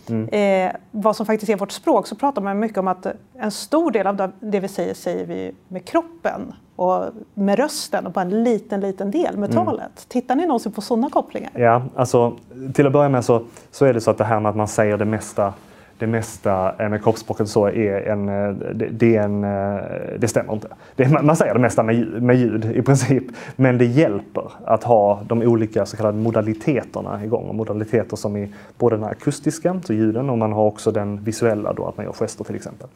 eh, 0.40 0.72
vad 0.90 1.16
som 1.16 1.26
faktiskt 1.26 1.50
är 1.50 1.56
vårt 1.56 1.72
språk, 1.72 2.06
så 2.06 2.16
pratar 2.16 2.42
man 2.42 2.58
mycket 2.58 2.78
om 2.78 2.88
att 2.88 3.06
en 3.38 3.50
stor 3.50 3.90
del 3.90 4.06
av 4.06 4.32
det 4.40 4.60
vi 4.60 4.68
säger, 4.68 4.94
säger 4.94 5.26
vi 5.26 5.52
med 5.68 5.84
kroppen 5.84 6.54
och 6.76 7.04
med 7.34 7.58
rösten 7.58 8.06
och 8.06 8.12
bara 8.12 8.20
en 8.20 8.44
liten, 8.44 8.80
liten 8.80 9.10
del 9.10 9.36
med 9.36 9.52
talet. 9.52 10.06
Tittar 10.08 10.34
ni 10.34 10.46
någonsin 10.46 10.72
på 10.72 10.80
sådana 10.80 11.10
kopplingar? 11.10 11.50
Ja, 11.54 11.82
alltså 11.96 12.36
till 12.74 12.86
att 12.86 12.92
börja 12.92 13.08
med 13.08 13.24
så, 13.24 13.42
så 13.70 13.84
är 13.84 13.94
det 13.94 14.00
så 14.00 14.10
att 14.10 14.18
det 14.18 14.24
här 14.24 14.40
med 14.40 14.50
att 14.50 14.56
man 14.56 14.68
säger 14.68 14.96
det 14.96 15.04
mesta 15.04 15.52
det 15.98 16.06
mesta 16.06 16.74
eh, 16.78 16.88
med 16.88 17.02
kroppsspråket 17.02 17.48
så 17.48 17.66
är 17.66 18.08
en, 18.08 18.28
eh, 18.28 18.74
det, 18.74 18.88
det, 18.88 19.16
är 19.16 19.22
en, 19.22 19.44
eh, 19.44 19.82
det 20.18 20.28
stämmer 20.28 20.52
inte. 20.52 20.68
Det, 20.96 21.22
man 21.22 21.36
säger 21.36 21.54
det 21.54 21.60
mesta 21.60 21.82
med 21.82 21.94
ljud, 21.94 22.22
med 22.22 22.36
ljud 22.36 22.64
i 22.64 22.82
princip, 22.82 23.24
men 23.56 23.78
det 23.78 23.84
hjälper 23.84 24.52
att 24.64 24.84
ha 24.84 25.22
de 25.26 25.42
olika 25.42 25.86
så 25.86 25.96
kallade 25.96 26.18
modaliteterna 26.18 27.24
igång. 27.24 27.48
Och 27.48 27.54
modaliteter 27.54 28.16
som 28.16 28.36
är 28.36 28.48
både 28.78 28.96
den 28.96 29.04
akustiska, 29.04 29.80
så 29.84 29.92
ljuden, 29.92 30.30
och 30.30 30.38
man 30.38 30.52
har 30.52 30.64
också 30.64 30.90
den 30.90 31.24
visuella, 31.24 31.72
då, 31.72 31.86
att 31.86 31.96
man 31.96 32.06
gör 32.06 32.12
gester 32.12 32.44
till 32.44 32.56
exempel. 32.56 32.88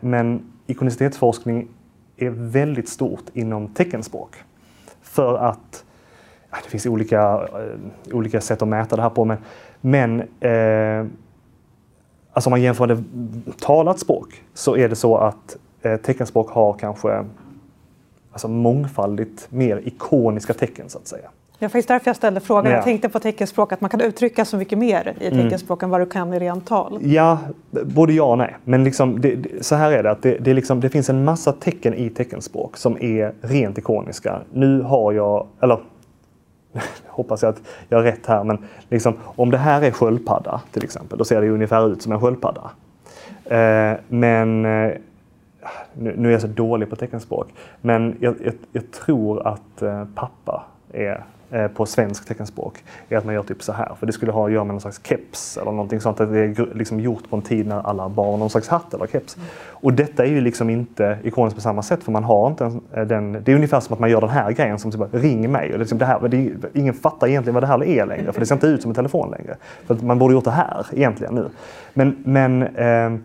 Men 0.00 0.42
ikonicitetsforskning 0.66 1.68
är 2.16 2.30
väldigt 2.30 2.88
stort 2.88 3.24
inom 3.32 3.68
teckenspråk. 3.68 4.36
För 5.02 5.36
att 5.38 5.84
det 6.64 6.70
finns 6.70 6.86
olika, 6.86 7.48
olika 8.12 8.40
sätt 8.40 8.62
att 8.62 8.68
mäta 8.68 8.96
det 8.96 9.02
här 9.02 9.10
på, 9.10 9.24
men, 9.24 9.38
men 9.80 10.20
eh, 10.20 11.06
alltså 12.32 12.48
om 12.48 12.50
man 12.50 12.62
jämför 12.62 12.86
med 12.86 13.04
talat 13.60 13.98
språk 13.98 14.42
så 14.54 14.76
är 14.76 14.88
det 14.88 14.96
så 14.96 15.16
att 15.16 15.56
eh, 15.82 15.96
teckenspråk 15.96 16.50
har 16.50 16.72
kanske 16.72 17.24
alltså 18.32 18.48
mångfaldigt 18.48 19.46
mer 19.50 19.80
ikoniska 19.84 20.54
tecken 20.54 20.88
så 20.88 20.98
att 20.98 21.08
säga. 21.08 21.28
Var 21.62 21.68
faktiskt 21.68 21.88
därför 21.88 22.08
jag 22.08 22.16
ställde 22.16 22.40
frågan. 22.40 22.66
Ja. 22.66 22.76
Jag 22.76 22.84
tänkte 22.84 23.08
på 23.08 23.18
teckenspråk, 23.18 23.72
att 23.72 23.80
man 23.80 23.90
kan 23.90 24.00
uttrycka 24.00 24.44
så 24.44 24.56
mycket 24.56 24.78
mer 24.78 25.14
i 25.20 25.26
mm. 25.26 25.42
teckenspråk 25.42 25.82
mm. 25.82 25.86
än 25.86 25.90
vad 25.90 26.00
du 26.00 26.06
kan 26.06 26.34
i 26.34 26.38
rent 26.38 26.66
tal. 26.66 26.98
Ja, 27.02 27.38
både 27.70 28.12
ja 28.12 28.24
och 28.24 28.38
nej. 28.38 28.56
Men 28.64 28.84
liksom, 28.84 29.20
det, 29.20 29.34
det, 29.34 29.64
så 29.64 29.74
här 29.74 29.92
är 29.92 30.02
det, 30.02 30.10
att 30.10 30.22
det, 30.22 30.38
det, 30.38 30.54
liksom, 30.54 30.80
det 30.80 30.88
finns 30.88 31.10
en 31.10 31.24
massa 31.24 31.52
tecken 31.52 31.94
i 31.94 32.10
teckenspråk 32.10 32.76
som 32.76 32.96
är 33.00 33.32
rent 33.40 33.78
ikoniska. 33.78 34.40
Nu 34.52 34.82
har 34.82 35.12
jag, 35.12 35.46
eller 35.60 35.78
hoppas 37.06 37.42
jag 37.42 37.48
att 37.48 37.62
jag 37.88 37.98
har 37.98 38.02
rätt 38.02 38.26
här, 38.26 38.44
men 38.44 38.58
liksom, 38.88 39.14
om 39.24 39.50
det 39.50 39.58
här 39.58 39.82
är 39.82 39.90
sköldpadda 39.90 40.60
till 40.72 40.84
exempel, 40.84 41.18
då 41.18 41.24
ser 41.24 41.40
det 41.40 41.48
ungefär 41.48 41.92
ut 41.92 42.02
som 42.02 42.12
en 42.12 42.20
sköldpadda. 42.20 42.70
Eh, 43.44 43.98
men 44.08 44.64
eh, 44.64 44.92
nu, 45.94 46.14
nu, 46.16 46.28
är 46.28 46.32
jag 46.32 46.40
så 46.40 46.46
dålig 46.46 46.90
på 46.90 46.96
teckenspråk, 46.96 47.48
men 47.80 48.16
jag, 48.20 48.34
jag, 48.44 48.54
jag 48.72 48.90
tror 48.90 49.46
att 49.46 49.82
eh, 49.82 50.04
pappa 50.14 50.64
är 50.92 51.24
på 51.74 51.86
svensk 51.86 52.28
teckenspråk 52.28 52.84
är 53.08 53.16
att 53.16 53.24
man 53.24 53.34
gör 53.34 53.42
typ 53.42 53.62
så 53.62 53.72
här. 53.72 53.94
För 53.98 54.06
det 54.06 54.12
skulle 54.12 54.32
ha 54.32 54.46
att 54.46 54.52
göra 54.52 54.64
med 54.64 54.74
någon 54.74 54.80
slags 54.80 55.00
keps 55.04 55.56
eller 55.56 55.70
någonting 55.70 56.00
sånt. 56.00 56.20
Att 56.20 56.32
det 56.32 56.40
är 56.40 56.74
liksom 56.74 57.00
gjort 57.00 57.30
på 57.30 57.36
en 57.36 57.42
tid 57.42 57.66
när 57.66 57.86
alla 57.86 58.08
bar 58.08 58.36
någon 58.36 58.50
slags 58.50 58.68
hatt 58.68 58.94
eller 58.94 59.06
keps. 59.06 59.36
Mm. 59.36 59.48
Och 59.70 59.92
detta 59.92 60.24
är 60.24 60.28
ju 60.28 60.40
liksom 60.40 60.70
inte 60.70 61.18
ikoniskt 61.22 61.54
på 61.56 61.60
samma 61.60 61.82
sätt 61.82 62.04
för 62.04 62.12
man 62.12 62.24
har 62.24 62.46
inte 62.46 62.64
eh, 62.92 63.02
den. 63.06 63.32
Det 63.32 63.52
är 63.52 63.56
ungefär 63.56 63.80
som 63.80 63.94
att 63.94 64.00
man 64.00 64.10
gör 64.10 64.20
den 64.20 64.30
här 64.30 64.52
grejen 64.52 64.78
som 64.78 64.92
typ 64.92 65.00
ring 65.12 65.52
mig. 65.52 65.72
Och 65.72 65.78
liksom 65.78 65.98
det 65.98 66.06
här, 66.06 66.28
det, 66.28 66.52
ingen 66.74 66.94
fattar 66.94 67.26
egentligen 67.26 67.54
vad 67.54 67.62
det 67.62 67.66
här 67.66 67.84
är 67.84 68.06
längre 68.06 68.32
för 68.32 68.40
det 68.40 68.46
ser 68.46 68.54
inte 68.54 68.66
ut 68.66 68.82
som 68.82 68.90
en 68.90 68.94
telefon 68.94 69.30
längre. 69.30 69.56
För 69.86 69.94
man 69.94 70.18
borde 70.18 70.34
gjort 70.34 70.44
det 70.44 70.50
här 70.50 70.86
egentligen 70.92 71.34
nu. 71.34 71.48
Men, 71.94 72.16
men 72.24 72.62
eh, 72.62 73.18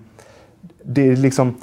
det 0.84 1.07
är 1.07 1.15
liksom 1.15 1.55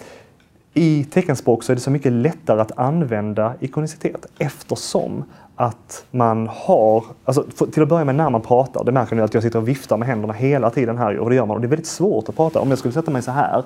i 0.75 1.04
teckenspråk 1.04 1.62
så 1.62 1.73
är 1.73 1.75
det 1.75 1.80
så 1.80 1.90
mycket 1.90 2.12
lättare 2.12 2.61
att 2.61 2.78
använda 2.78 3.54
ikonicitet 3.61 4.26
eftersom 4.38 5.25
att 5.56 6.04
man 6.11 6.49
har, 6.52 7.04
alltså 7.25 7.44
till 7.73 7.82
att 7.82 7.88
börja 7.88 8.04
med 8.04 8.14
när 8.14 8.30
man 8.30 8.40
pratar, 8.40 8.84
det 8.84 8.92
märker 8.92 9.16
ni 9.16 9.23
att 9.23 9.34
jag 9.34 9.42
sitter 9.42 9.58
och 9.58 9.68
viftar 9.68 9.96
med 9.96 10.08
händerna 10.08 10.32
hela 10.32 10.70
tiden 10.70 10.99
här 10.99 11.18
och 11.18 11.30
det 11.30 11.37
gör 11.37 11.46
man 11.46 11.54
och 11.54 11.61
det 11.61 11.66
är 11.66 11.68
väldigt 11.68 11.87
svårt 11.87 12.28
att 12.28 12.37
prata. 12.37 12.61
Om 12.61 12.70
jag 12.70 12.78
skulle 12.78 12.94
sätta 12.94 13.11
mig 13.11 13.23
så 13.23 13.30
här 13.30 13.62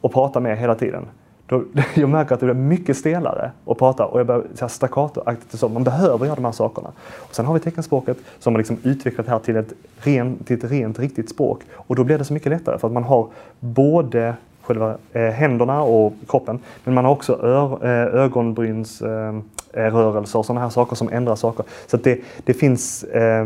och 0.00 0.12
prata 0.12 0.40
med 0.40 0.58
hela 0.58 0.74
tiden, 0.74 1.06
då, 1.46 1.62
jag 1.94 2.08
märker 2.08 2.34
att 2.34 2.40
det 2.40 2.46
blir 2.46 2.54
mycket 2.54 2.96
stelare 2.96 3.50
att 3.66 3.78
prata 3.78 4.06
och 4.06 4.20
jag 4.20 4.26
börjar 4.26 4.68
staccato-aktigt 4.68 5.56
så. 5.56 5.68
Man 5.68 5.84
behöver 5.84 6.26
göra 6.26 6.36
de 6.36 6.44
här 6.44 6.52
sakerna. 6.52 6.92
Och 7.16 7.34
sen 7.34 7.46
har 7.46 7.54
vi 7.54 7.60
teckenspråket 7.60 8.16
som 8.38 8.54
har 8.54 8.58
liksom 8.58 8.78
utvecklat 8.82 9.26
här 9.26 9.38
till 9.38 9.56
ett, 9.56 9.72
ren, 9.96 10.38
till 10.44 10.56
ett 10.56 10.70
rent, 10.70 10.98
riktigt 10.98 11.30
språk 11.30 11.60
och 11.72 11.96
då 11.96 12.04
blir 12.04 12.18
det 12.18 12.24
så 12.24 12.32
mycket 12.32 12.52
lättare 12.52 12.78
för 12.78 12.88
att 12.88 12.94
man 12.94 13.04
har 13.04 13.28
både 13.60 14.34
själva 14.62 14.96
eh, 15.12 15.22
händerna 15.22 15.82
och 15.82 16.12
kroppen. 16.28 16.58
Men 16.84 16.94
man 16.94 17.04
har 17.04 17.12
också 17.12 17.42
ör, 17.42 17.84
eh, 17.84 18.22
ögonbryns 18.22 19.02
eh, 19.02 19.38
Eh, 19.76 19.94
rörelser 19.94 20.38
och 20.38 20.46
sådana 20.46 20.60
här 20.60 20.70
saker 20.70 20.96
som 20.96 21.08
ändrar 21.12 21.34
saker. 21.34 21.64
Så 21.86 21.96
det, 21.96 22.20
det, 22.44 22.54
finns, 22.54 23.04
eh, 23.04 23.44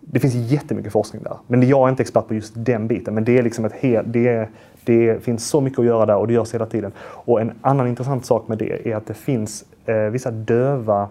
det 0.00 0.20
finns 0.20 0.34
jättemycket 0.34 0.92
forskning 0.92 1.22
där. 1.22 1.36
Men 1.46 1.68
jag 1.68 1.86
är 1.86 1.90
inte 1.90 2.02
expert 2.02 2.28
på 2.28 2.34
just 2.34 2.52
den 2.56 2.86
biten. 2.88 3.14
Men 3.14 3.24
det 3.24 3.38
är 3.38 3.42
liksom 3.42 3.64
ett 3.64 3.72
hel, 3.72 4.12
det, 4.12 4.48
det 4.84 5.24
finns 5.24 5.48
så 5.48 5.60
mycket 5.60 5.78
att 5.78 5.84
göra 5.84 6.06
där 6.06 6.16
och 6.16 6.26
det 6.26 6.32
görs 6.32 6.54
hela 6.54 6.66
tiden. 6.66 6.92
Och 7.00 7.40
en 7.40 7.52
annan 7.60 7.86
intressant 7.86 8.26
sak 8.26 8.48
med 8.48 8.58
det 8.58 8.88
är 8.90 8.96
att 8.96 9.06
det 9.06 9.14
finns 9.14 9.64
eh, 9.86 9.96
vissa 9.96 10.30
döva 10.30 11.08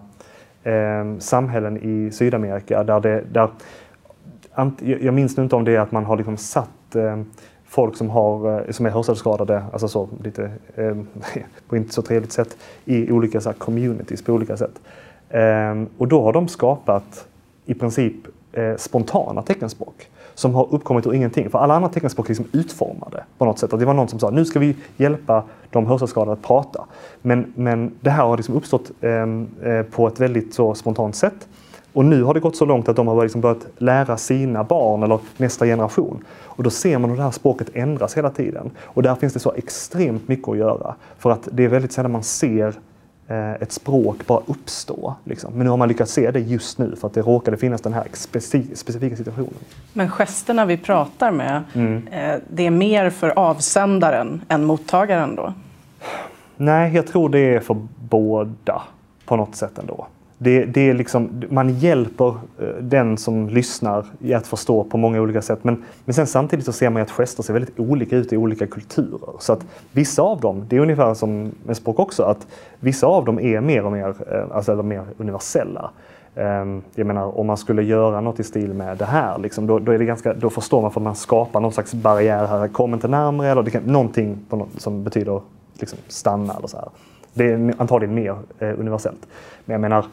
eh, 0.64 1.18
samhällen 1.20 1.78
i 1.78 2.12
Sydamerika 2.12 2.84
där 2.84 3.00
det, 3.00 3.24
där, 3.32 3.50
jag 4.86 5.14
minns 5.14 5.38
nu 5.38 5.44
inte 5.44 5.56
om 5.56 5.64
det 5.64 5.76
är 5.76 5.80
att 5.80 5.92
man 5.92 6.06
har 6.06 6.18
liksom 6.18 6.38
satt 6.38 6.96
eh, 6.96 7.18
folk 7.68 7.96
som, 7.96 8.10
har, 8.10 8.60
eh, 8.60 8.72
som 8.72 8.86
är 8.86 8.90
hörselskadade, 8.90 9.64
alltså 9.72 9.88
så 9.88 10.10
lite, 10.24 10.52
ehm, 10.76 11.08
på 11.70 11.78
inte 11.78 11.94
så 11.94 12.02
trevligt 12.02 12.32
sätt, 12.32 12.58
i 12.86 13.12
olika 13.12 13.42
så 13.42 13.50
här, 13.50 13.58
communities 13.58 14.22
på 14.22 14.34
olika 14.34 14.58
sätt. 14.58 14.82
Ehm, 15.30 15.88
och 15.98 16.08
då 16.08 16.24
har 16.24 16.34
de 16.34 16.48
skapat 16.48 17.28
i 17.66 17.74
princip 17.74 18.16
eh, 18.54 18.76
spontana 18.76 19.42
teckenspråk 19.42 20.10
som 20.34 20.56
har 20.56 20.68
uppkommit 20.72 21.08
ur 21.08 21.14
ingenting. 21.14 21.50
För 21.50 21.60
alla 21.60 21.76
andra 21.76 21.90
teckenspråk 21.90 22.26
är 22.26 22.30
liksom 22.30 22.48
utformade 22.52 23.24
på 23.38 23.46
något 23.46 23.60
sätt. 23.60 23.74
Att 23.74 23.80
det 23.80 23.86
var 23.86 23.94
någon 23.94 24.08
som 24.08 24.20
sa 24.20 24.30
nu 24.30 24.46
ska 24.46 24.60
vi 24.60 24.76
hjälpa 24.98 25.44
de 25.70 25.86
hörselskadade 25.86 26.32
att 26.32 26.42
prata. 26.42 26.86
Men, 27.22 27.54
men 27.56 27.92
det 28.02 28.10
här 28.10 28.24
har 28.24 28.38
liksom 28.38 28.56
uppstått 28.56 28.92
ehm, 29.02 29.48
eh, 29.64 29.84
på 29.84 30.08
ett 30.08 30.20
väldigt 30.20 30.54
så 30.54 30.76
spontant 30.76 31.16
sätt. 31.16 31.48
Och 31.94 32.06
nu 32.06 32.24
har 32.24 32.34
det 32.34 32.40
gått 32.40 32.56
så 32.56 32.66
långt 32.66 32.90
att 32.90 32.96
de 32.96 33.08
har 33.08 33.24
liksom 33.24 33.42
börjat 33.42 33.68
lära 33.78 34.18
sina 34.18 34.64
barn 34.64 35.04
eller 35.04 35.20
nästa 35.38 35.66
generation. 35.66 36.24
Och 36.44 36.64
då 36.64 36.70
ser 36.70 36.98
man 36.98 37.10
hur 37.10 37.18
det 37.18 37.24
här 37.24 37.32
språket 37.32 37.70
ändras 37.74 38.18
hela 38.18 38.30
tiden. 38.30 38.72
Och 38.80 39.04
där 39.04 39.16
finns 39.16 39.34
det 39.34 39.40
så 39.40 39.54
extremt 39.54 40.28
mycket 40.28 40.48
att 40.48 40.58
göra. 40.58 40.96
För 41.18 41.30
att 41.30 41.48
det 41.52 41.64
är 41.64 41.68
väldigt 41.68 41.92
sällan 41.92 42.12
man 42.12 42.24
ser 42.24 42.74
eh, 43.28 43.54
ett 43.54 43.72
språk 43.72 44.28
bara 44.28 44.42
uppstå. 44.46 45.16
Liksom. 45.24 45.54
Men 45.54 45.64
nu 45.64 45.70
har 45.70 45.78
man 45.78 45.88
lyckats 45.88 46.12
se 46.12 46.32
det 46.32 46.40
just 46.40 46.78
nu 46.78 46.96
för 46.96 47.08
att 47.08 47.14
det 47.14 47.22
råkade 47.22 47.58
finnas 47.58 47.82
den 47.82 47.94
här 47.94 48.08
specifika 48.74 49.16
situationen. 49.16 49.54
Men 49.94 50.10
gesterna 50.10 50.66
vi 50.66 50.78
pratar 50.78 51.32
med, 51.32 51.64
mm. 51.74 52.08
Eh, 52.08 52.36
det 52.50 52.66
är 52.66 52.72
mer 52.72 53.10
för 53.10 53.40
avsändaren 53.40 54.42
än 54.48 54.66
mottagaren 54.66 55.36
då? 55.36 55.54
Nej, 56.58 56.96
jag 56.96 57.08
tror 57.08 57.30
det 57.30 57.40
är 57.40 57.60
för 57.60 57.78
båda 58.10 58.82
på 59.26 59.36
något 59.36 59.56
sätt 59.56 59.78
ändå. 59.80 60.08
Det, 60.40 60.66
det 60.66 60.90
är 60.90 60.94
liksom, 60.94 61.44
man 61.50 61.70
hjälper 61.70 62.28
eh, 62.60 62.68
den 62.82 63.18
som 63.18 63.50
lyssnar 63.50 64.06
i 64.20 64.34
att 64.34 64.48
förstå 64.48 64.84
på 64.84 64.98
många 64.98 65.22
olika 65.22 65.42
sätt. 65.42 65.64
Men, 65.64 65.84
men 66.06 66.14
sen 66.14 66.28
samtidigt 66.28 66.66
så 66.66 66.72
ser 66.72 66.90
man 66.90 67.02
att 67.02 67.12
gester 67.12 67.44
ser 67.44 67.54
väldigt 67.54 67.80
olika 67.80 68.18
ut 68.18 68.34
i 68.34 68.38
olika 68.38 68.68
kulturer. 68.68 69.34
Så 69.40 69.54
att 69.54 69.66
vissa 69.92 70.22
av 70.22 70.42
dem, 70.42 70.66
det 70.70 70.76
är 70.76 70.80
ungefär 70.80 71.14
som 71.14 71.52
med 71.66 71.78
språk 71.78 72.00
också, 72.00 72.24
att 72.24 72.48
vissa 72.80 73.08
av 73.08 73.26
dem 73.26 73.40
är 73.40 73.62
mer 73.62 73.86
och 73.86 73.92
mer, 73.92 74.16
eh, 74.32 74.56
alltså, 74.56 74.72
eller 74.72 74.84
mer 74.84 75.04
universella. 75.18 75.92
Ehm, 76.38 76.82
jag 76.96 77.08
menar 77.08 77.40
om 77.40 77.48
man 77.48 77.58
skulle 77.58 77.84
göra 77.84 78.22
något 78.22 78.40
i 78.40 78.44
stil 78.44 78.74
med 78.74 78.98
det 78.98 79.06
här, 79.06 79.38
liksom, 79.38 79.68
då, 79.68 79.80
då, 79.80 79.92
är 79.92 80.00
det 80.00 80.06
ganska, 80.06 80.34
då 80.34 80.50
förstår 80.50 80.82
man 80.82 80.92
för 80.92 81.00
att 81.00 81.04
man 81.04 81.16
skapar 81.16 81.60
någon 81.60 81.72
slags 81.72 81.94
barriär 81.94 82.48
här, 82.48 82.68
kom 82.68 82.94
inte 82.94 83.08
närmare 83.08 83.50
eller 83.50 83.64
det 83.64 83.72
kan, 83.72 83.84
någonting 83.84 84.38
något, 84.50 84.70
som 84.78 85.04
betyder 85.04 85.42
liksom, 85.80 86.00
stanna 86.08 86.54
eller 86.54 86.68
så 86.68 86.78
här. 86.78 86.90
Det 87.38 87.52
är 87.52 87.74
antagligen 87.78 88.16
mer 88.16 88.36
eh, 88.60 88.80
universellt. 88.80 89.28
Men 89.66 89.74
jag 89.74 89.82
menar, 89.82 90.06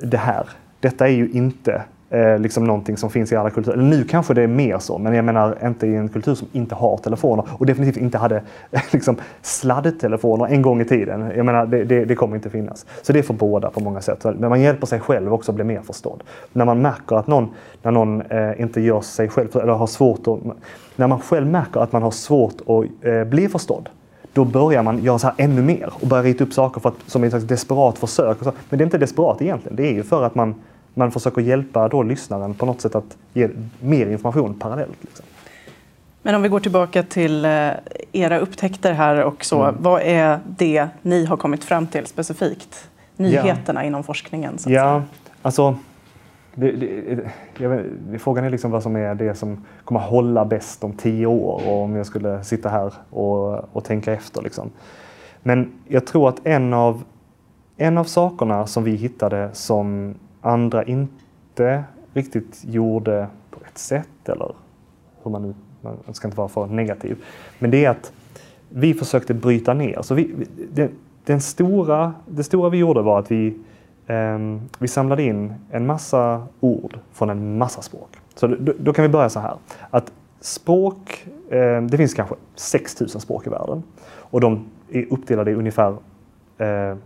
det 0.00 0.16
här, 0.16 0.48
detta 0.80 1.08
är 1.08 1.12
ju 1.12 1.30
inte 1.30 1.82
eh, 2.12 2.38
liksom 2.38 2.64
någonting 2.64 2.96
som 2.96 3.10
finns 3.10 3.32
i 3.32 3.36
alla 3.36 3.50
kulturer. 3.50 3.76
Nu 3.76 4.04
kanske 4.04 4.34
det 4.34 4.42
är 4.42 4.46
mer 4.46 4.78
så, 4.78 4.98
men 4.98 5.14
jag 5.14 5.24
menar 5.24 5.66
inte 5.66 5.86
i 5.86 5.96
en 5.96 6.08
kultur 6.08 6.34
som 6.34 6.48
inte 6.52 6.74
har 6.74 6.96
telefoner 6.96 7.44
och 7.58 7.66
definitivt 7.66 7.96
inte 7.96 8.18
hade 8.18 8.42
liksom, 8.92 9.16
sladdtelefoner 9.42 10.46
en 10.46 10.62
gång 10.62 10.80
i 10.80 10.84
tiden. 10.84 11.32
Jag 11.36 11.46
menar, 11.46 11.66
det, 11.66 11.84
det, 11.84 12.04
det 12.04 12.14
kommer 12.14 12.36
inte 12.36 12.50
finnas. 12.50 12.86
Så 13.02 13.12
det 13.12 13.18
är 13.18 13.22
för 13.22 13.34
båda 13.34 13.70
på 13.70 13.80
många 13.80 14.00
sätt. 14.00 14.24
Men 14.24 14.48
man 14.48 14.60
hjälper 14.60 14.86
sig 14.86 15.00
själv 15.00 15.34
också 15.34 15.52
att 15.52 15.56
bli 15.56 15.64
mer 15.64 15.80
förstådd. 15.80 16.22
När 16.52 16.64
man 16.64 16.82
märker 16.82 17.16
att 17.16 17.26
någon, 17.26 17.48
när 17.82 17.90
någon 17.90 18.22
eh, 18.22 18.60
inte 18.60 18.80
gör 18.80 19.00
sig 19.00 19.28
själv, 19.28 19.56
eller 19.56 19.72
har 19.72 19.86
svårt 19.86 20.26
att... 20.26 20.38
När 20.96 21.06
man 21.06 21.20
själv 21.20 21.46
märker 21.46 21.80
att 21.80 21.92
man 21.92 22.02
har 22.02 22.10
svårt 22.10 22.60
att 22.60 23.06
eh, 23.06 23.24
bli 23.24 23.48
förstådd, 23.48 23.88
då 24.32 24.44
börjar 24.44 24.82
man 24.82 25.04
göra 25.04 25.18
så 25.18 25.26
här 25.26 25.34
ännu 25.38 25.62
mer 25.62 25.90
och 26.00 26.08
börjar 26.08 26.24
rita 26.24 26.44
upp 26.44 26.52
saker 26.52 26.80
för 26.80 26.88
att, 26.88 26.94
som 27.06 27.24
ett 27.24 27.48
desperat 27.48 27.98
försök. 27.98 28.38
Men 28.40 28.78
det 28.78 28.82
är 28.82 28.86
inte 28.86 28.98
desperat 28.98 29.42
egentligen. 29.42 29.76
Det 29.76 29.86
är 29.86 29.92
ju 29.92 30.02
för 30.02 30.22
att 30.22 30.34
man 30.34 30.54
man 30.94 31.10
försöker 31.12 31.40
hjälpa 31.40 31.88
då 31.88 32.02
lyssnaren 32.02 32.54
på 32.54 32.66
något 32.66 32.80
sätt 32.80 32.94
att 32.94 33.16
ge 33.32 33.48
mer 33.80 34.06
information 34.06 34.54
parallellt. 34.54 34.96
Liksom. 35.00 35.24
Men 36.22 36.34
om 36.34 36.42
vi 36.42 36.48
går 36.48 36.60
tillbaka 36.60 37.02
till 37.02 37.44
eh, 37.44 37.70
era 38.12 38.38
upptäckter 38.38 38.92
här 38.92 39.24
och 39.24 39.44
så. 39.44 39.62
Mm. 39.62 39.74
Vad 39.78 40.02
är 40.02 40.40
det 40.44 40.88
ni 41.02 41.24
har 41.24 41.36
kommit 41.36 41.64
fram 41.64 41.86
till 41.86 42.06
specifikt? 42.06 42.88
Nyheterna 43.16 43.80
ja. 43.80 43.86
inom 43.86 44.04
forskningen? 44.04 44.58
Så 44.58 44.70
ja, 44.70 44.74
säga. 44.74 45.04
alltså 45.42 45.76
det, 46.54 46.70
det, 47.58 47.68
vet, 47.68 48.22
frågan 48.22 48.44
är 48.44 48.50
liksom 48.50 48.70
vad 48.70 48.82
som 48.82 48.96
är 48.96 49.14
det 49.14 49.34
som 49.34 49.64
kommer 49.84 50.00
hålla 50.00 50.44
bäst 50.44 50.84
om 50.84 50.92
tio 50.92 51.26
år 51.26 51.62
och 51.66 51.82
om 51.82 51.96
jag 51.96 52.06
skulle 52.06 52.44
sitta 52.44 52.68
här 52.68 52.92
och, 53.10 53.76
och 53.76 53.84
tänka 53.84 54.12
efter. 54.12 54.42
Liksom. 54.42 54.70
Men 55.42 55.72
jag 55.88 56.06
tror 56.06 56.28
att 56.28 56.46
en 56.46 56.74
av, 56.74 57.04
en 57.76 57.98
av 57.98 58.04
sakerna 58.04 58.66
som 58.66 58.84
vi 58.84 58.94
hittade 58.94 59.50
som 59.52 60.14
andra 60.40 60.84
inte 60.84 61.84
riktigt 62.12 62.64
gjorde 62.64 63.26
på 63.50 63.60
rätt 63.64 63.78
sätt 63.78 64.28
eller 64.28 64.52
hur 65.22 65.30
man 65.30 65.42
nu, 65.42 65.54
man 65.80 66.14
ska 66.14 66.28
inte 66.28 66.38
vara 66.38 66.48
för 66.48 66.66
negativ. 66.66 67.24
Men 67.58 67.70
det 67.70 67.84
är 67.84 67.90
att 67.90 68.12
vi 68.68 68.94
försökte 68.94 69.34
bryta 69.34 69.74
ner. 69.74 70.02
Så 70.02 70.14
vi, 70.14 70.34
den, 70.72 70.88
den 71.24 71.40
stora, 71.40 72.14
det 72.26 72.44
stora 72.44 72.68
vi 72.68 72.78
gjorde 72.78 73.02
var 73.02 73.18
att 73.18 73.30
vi, 73.30 73.54
Ehm, 74.06 74.60
vi 74.78 74.88
samlade 74.88 75.22
in 75.22 75.54
en 75.70 75.86
massa 75.86 76.46
ord 76.60 76.98
från 77.12 77.30
en 77.30 77.58
massa 77.58 77.82
språk. 77.82 78.08
Så 78.34 78.46
då, 78.46 78.72
då 78.78 78.92
kan 78.92 79.02
vi 79.02 79.08
börja 79.08 79.28
så 79.28 79.40
här. 79.40 79.54
Att 79.90 80.12
språk, 80.40 81.26
ehm, 81.50 81.88
det 81.88 81.96
finns 81.96 82.14
kanske 82.14 82.34
6000 82.54 83.20
språk 83.20 83.46
i 83.46 83.50
världen 83.50 83.82
och 84.04 84.40
de 84.40 84.64
är 84.92 85.12
uppdelade 85.12 85.50
i 85.50 85.54
ungefär 85.54 85.96
eh, 86.58 86.96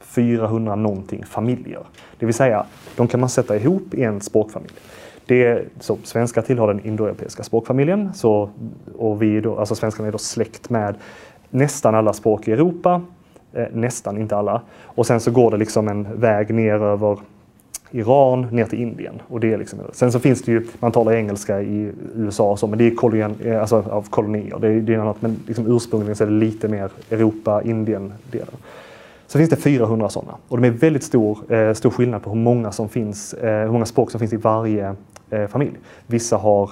400 0.00 0.74
någonting 0.74 1.24
familjer. 1.24 1.82
Det 2.18 2.26
vill 2.26 2.34
säga, 2.34 2.66
de 2.96 3.08
kan 3.08 3.20
man 3.20 3.28
sätta 3.28 3.56
ihop 3.56 3.94
i 3.94 4.02
en 4.02 4.20
språkfamilj. 4.20 4.74
Det 5.26 5.44
är, 5.44 5.64
så, 5.80 5.98
svenska 6.02 6.42
tillhör 6.42 6.66
den 6.68 6.86
indoeuropeiska 6.86 7.42
språkfamiljen 7.42 8.14
så, 8.14 8.50
och 8.98 9.22
vi 9.22 9.40
då, 9.40 9.58
alltså 9.58 9.74
svenskarna 9.74 10.08
är 10.08 10.12
då 10.12 10.18
släkt 10.18 10.70
med 10.70 10.94
nästan 11.50 11.94
alla 11.94 12.12
språk 12.12 12.48
i 12.48 12.52
Europa. 12.52 13.02
Eh, 13.52 13.66
nästan, 13.72 14.18
inte 14.18 14.36
alla. 14.36 14.60
Och 14.84 15.06
sen 15.06 15.20
så 15.20 15.30
går 15.30 15.50
det 15.50 15.56
liksom 15.56 15.88
en 15.88 16.20
väg 16.20 16.54
ner 16.54 16.74
över 16.74 17.18
Iran 17.90 18.46
ner 18.50 18.64
till 18.64 18.80
Indien. 18.80 19.22
Och 19.28 19.40
det 19.40 19.52
är 19.52 19.58
liksom, 19.58 19.78
sen 19.92 20.12
så 20.12 20.18
finns 20.20 20.42
det 20.42 20.52
ju, 20.52 20.66
man 20.80 20.92
talar 20.92 21.12
engelska 21.12 21.62
i 21.62 21.92
USA 22.16 22.50
och 22.50 22.58
så, 22.58 22.66
men 22.66 22.78
det 22.78 22.86
är 22.86 22.94
kolonien, 22.94 23.34
eh, 23.44 23.60
alltså 23.60 23.76
av 23.76 24.02
kolonier. 24.10 24.58
Det 24.58 24.68
är, 24.68 24.80
det 24.80 24.94
är 24.94 24.98
annat, 24.98 25.22
men 25.22 25.36
liksom 25.46 25.76
ursprungligen 25.76 26.16
så 26.16 26.24
är 26.24 26.28
det 26.28 26.34
lite 26.34 26.68
mer 26.68 26.90
Europa-Indien-delen. 27.10 28.54
Så 29.26 29.38
finns 29.38 29.50
det 29.50 29.56
400 29.56 30.08
sådana 30.08 30.34
och 30.48 30.60
det 30.60 30.66
är 30.66 30.70
väldigt 30.70 31.04
stor, 31.04 31.52
eh, 31.52 31.72
stor 31.72 31.90
skillnad 31.90 32.22
på 32.22 32.30
hur 32.30 32.36
många, 32.36 32.72
som 32.72 32.88
finns, 32.88 33.34
eh, 33.34 33.64
hur 33.64 33.72
många 33.72 33.86
språk 33.86 34.10
som 34.10 34.20
finns 34.20 34.32
i 34.32 34.36
varje 34.36 34.94
eh, 35.30 35.46
familj. 35.46 35.72
Vissa 36.06 36.36
har 36.36 36.70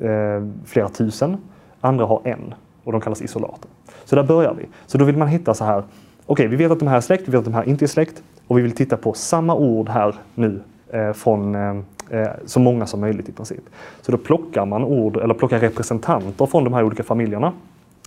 eh, 0.00 0.46
flera 0.64 0.88
tusen, 0.88 1.36
andra 1.80 2.04
har 2.04 2.20
en 2.24 2.54
och 2.90 3.00
de 3.00 3.04
kallas 3.04 3.22
isolater. 3.22 3.70
Så 4.04 4.16
där 4.16 4.22
börjar 4.22 4.54
vi. 4.54 4.66
Så 4.86 4.98
då 4.98 5.04
vill 5.04 5.16
man 5.16 5.28
hitta 5.28 5.54
så 5.54 5.64
här, 5.64 5.78
okej 5.78 5.86
okay, 6.26 6.46
vi 6.48 6.56
vet 6.56 6.72
att 6.72 6.78
de 6.78 6.88
här 6.88 6.96
är 6.96 7.00
släkt, 7.00 7.28
vi 7.28 7.32
vet 7.32 7.38
att 7.38 7.44
de 7.44 7.54
här 7.54 7.68
inte 7.68 7.84
är 7.84 7.86
släkt 7.86 8.22
och 8.46 8.58
vi 8.58 8.62
vill 8.62 8.72
titta 8.72 8.96
på 8.96 9.12
samma 9.12 9.54
ord 9.54 9.88
här 9.88 10.14
nu 10.34 10.60
eh, 10.92 11.12
från 11.12 11.54
eh, 11.54 11.76
eh 12.10 12.28
så 12.46 12.60
många 12.60 12.86
som 12.86 13.00
möjligt 13.00 13.28
i 13.28 13.32
princip. 13.32 13.62
Så 14.02 14.12
då 14.12 14.18
plockar 14.18 14.66
man 14.66 14.84
ord, 14.84 15.16
eller 15.16 15.34
plockar 15.34 15.58
representanter 15.58 16.46
från 16.46 16.64
de 16.64 16.72
här 16.74 16.82
olika 16.82 17.02
familjerna 17.02 17.52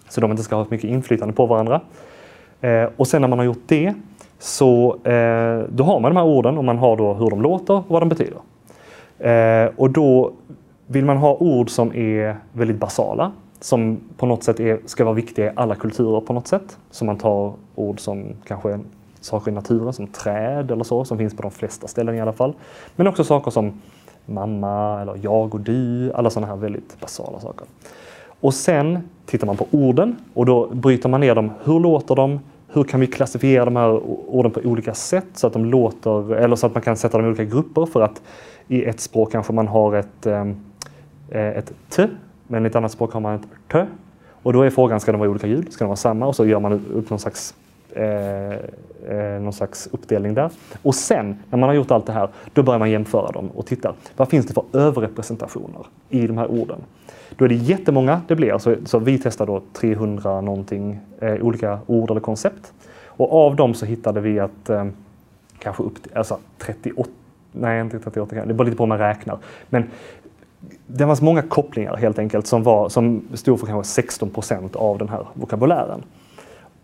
så 0.09 0.21
de 0.21 0.31
inte 0.31 0.43
ska 0.43 0.55
ha 0.55 0.65
så 0.65 0.71
mycket 0.71 0.89
inflytande 0.89 1.33
på 1.33 1.45
varandra. 1.45 1.81
Eh, 2.61 2.89
och 2.97 3.07
sen 3.07 3.21
när 3.21 3.27
man 3.27 3.39
har 3.39 3.45
gjort 3.45 3.63
det 3.65 3.93
så 4.39 4.95
eh, 5.03 5.63
då 5.69 5.83
har 5.83 5.99
man 5.99 6.11
de 6.11 6.17
här 6.17 6.25
orden 6.25 6.57
och 6.57 6.63
man 6.63 6.77
har 6.77 6.97
då 6.97 7.13
hur 7.13 7.29
de 7.29 7.41
låter 7.41 7.73
och 7.73 7.85
vad 7.87 8.01
de 8.01 8.09
betyder. 8.09 8.37
Eh, 9.19 9.71
och 9.75 9.89
då 9.89 10.31
vill 10.87 11.05
man 11.05 11.17
ha 11.17 11.33
ord 11.35 11.69
som 11.69 11.95
är 11.95 12.37
väldigt 12.51 12.77
basala, 12.77 13.31
som 13.63 13.99
på 14.17 14.25
något 14.25 14.43
sätt 14.43 14.59
är, 14.59 14.79
ska 14.85 15.03
vara 15.03 15.13
viktiga 15.13 15.45
i 15.45 15.51
alla 15.55 15.75
kulturer 15.75 16.21
på 16.21 16.33
något 16.33 16.47
sätt. 16.47 16.77
Så 16.91 17.05
man 17.05 17.17
tar 17.17 17.53
ord 17.75 17.99
som 17.99 18.25
kanske 18.47 18.79
saker 19.21 19.51
i 19.51 19.53
naturen, 19.53 19.93
som 19.93 20.07
träd 20.07 20.71
eller 20.71 20.83
så, 20.83 21.05
som 21.05 21.17
finns 21.17 21.35
på 21.35 21.41
de 21.41 21.51
flesta 21.51 21.87
ställen 21.87 22.15
i 22.15 22.21
alla 22.21 22.33
fall. 22.33 22.53
Men 22.95 23.07
också 23.07 23.23
saker 23.23 23.51
som 23.51 23.81
mamma 24.25 25.01
eller 25.01 25.19
jag 25.21 25.53
och 25.53 25.59
du, 25.59 26.11
alla 26.13 26.29
sådana 26.29 26.47
här 26.47 26.55
väldigt 26.55 26.99
basala 26.99 27.39
saker. 27.39 27.67
Och 28.39 28.53
sen 28.53 29.09
tittar 29.25 29.47
man 29.47 29.57
på 29.57 29.67
orden 29.71 30.15
och 30.33 30.45
då 30.45 30.67
bryter 30.67 31.09
man 31.09 31.21
ner 31.21 31.35
dem. 31.35 31.51
Hur 31.63 31.79
låter 31.79 32.15
de? 32.15 32.39
hur 32.67 32.83
kan 32.83 32.99
vi 32.99 33.07
klassifiera 33.07 33.65
de 33.65 33.75
här 33.75 33.89
orden 34.27 34.51
på 34.51 34.59
olika 34.59 34.93
sätt 34.93 35.27
så 35.33 35.47
att 35.47 35.53
de 35.53 35.65
låter, 35.65 36.35
eller 36.35 36.55
så 36.55 36.67
att 36.67 36.73
man 36.73 36.81
kan 36.83 36.97
sätta 36.97 37.17
dem 37.17 37.25
i 37.25 37.29
olika 37.29 37.43
grupper 37.43 37.85
för 37.85 38.01
att 38.01 38.21
i 38.67 38.83
ett 38.83 38.99
språk 38.99 39.31
kanske 39.31 39.53
man 39.53 39.67
har 39.67 39.95
ett, 39.95 40.25
eh, 40.25 40.47
ett 41.29 41.73
t, 41.89 42.07
men 42.47 42.65
i 42.65 42.67
ett 42.67 42.75
annat 42.75 42.91
språk 42.91 43.13
har 43.13 43.19
man 43.19 43.35
ett 43.35 43.47
tö. 43.67 43.85
Och 44.43 44.53
då 44.53 44.61
är 44.61 44.69
frågan, 44.69 44.99
ska 44.99 45.11
de 45.11 45.17
vara 45.17 45.29
olika 45.29 45.47
ljud? 45.47 45.73
Ska 45.73 45.85
de 45.85 45.87
vara 45.87 45.95
samma? 45.95 46.25
Och 46.25 46.35
så 46.35 46.45
gör 46.45 46.59
man 46.59 46.73
upp 46.73 47.09
någon 47.09 47.19
slags, 47.19 47.55
eh, 47.91 48.53
eh, 49.07 49.41
någon 49.41 49.53
slags 49.53 49.89
uppdelning 49.91 50.33
där. 50.33 50.49
Och 50.81 50.95
sen, 50.95 51.39
när 51.49 51.57
man 51.59 51.69
har 51.69 51.73
gjort 51.73 51.91
allt 51.91 52.05
det 52.05 52.13
här, 52.13 52.29
då 52.53 52.63
börjar 52.63 52.79
man 52.79 52.91
jämföra 52.91 53.31
dem 53.31 53.49
och 53.55 53.65
titta, 53.65 53.93
vad 54.17 54.29
finns 54.29 54.45
det 54.45 54.53
för 54.53 54.63
överrepresentationer 54.73 55.85
i 56.09 56.27
de 56.27 56.37
här 56.37 56.51
orden? 56.51 56.79
Då 57.37 57.45
är 57.45 57.49
det 57.49 57.55
jättemånga 57.55 58.21
det 58.27 58.35
blir. 58.35 58.57
Så, 58.57 58.75
så 58.85 58.99
vi 58.99 59.17
testar 59.17 59.45
då 59.45 59.61
300 59.73 60.41
någonting 60.41 60.99
eh, 61.19 61.33
olika 61.33 61.79
ord 61.87 62.11
eller 62.11 62.21
koncept. 62.21 62.73
Och 63.05 63.45
av 63.45 63.55
dem 63.55 63.73
så 63.73 63.85
hittade 63.85 64.21
vi 64.21 64.39
att 64.39 64.69
eh, 64.69 64.85
kanske 65.59 65.83
upp 65.83 66.03
till 66.03 66.17
alltså 66.17 66.37
38, 66.57 67.09
nej 67.51 67.81
inte 67.81 67.99
38, 67.99 68.35
det 68.35 68.41
är 68.41 68.53
bara 68.53 68.63
lite 68.63 68.77
på 68.77 68.83
hur 68.83 68.87
man 68.87 68.97
räknar. 68.97 69.37
Men 69.69 69.83
det 70.87 71.05
fanns 71.05 71.21
många 71.21 71.41
kopplingar 71.41 71.95
helt 71.95 72.19
enkelt 72.19 72.47
som, 72.47 72.63
var, 72.63 72.89
som 72.89 73.27
stod 73.33 73.59
för 73.59 73.67
kanske 73.67 73.91
16 73.91 74.29
procent 74.29 74.75
av 74.75 74.97
den 74.97 75.09
här 75.09 75.27
vokabulären. 75.33 76.03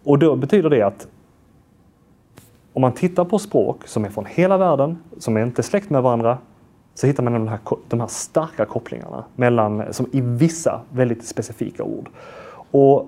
Och 0.04 0.20
då 0.20 0.36
betyder 0.36 0.70
det 0.70 0.82
att 0.82 1.08
om 2.74 2.82
man 2.82 2.92
tittar 2.92 3.26
på 3.26 3.40
språk 3.40 3.88
som 3.88 4.06
är 4.06 4.10
från 4.10 4.26
hela 4.26 4.58
världen, 4.58 4.98
som 5.18 5.38
är 5.38 5.44
inte 5.44 5.64
släkt 5.64 5.90
med 5.90 6.04
varandra, 6.04 6.38
så 6.94 7.08
hittar 7.08 7.24
man 7.24 7.34
de 7.34 7.48
här, 7.48 7.60
de 7.88 8.00
här 8.00 8.08
starka 8.08 8.66
kopplingarna 8.66 9.24
mellan, 9.36 9.94
som 9.94 10.06
i 10.12 10.22
vissa 10.22 10.82
väldigt 10.90 11.26
specifika 11.26 11.84
ord. 11.84 12.10
Och 12.72 13.08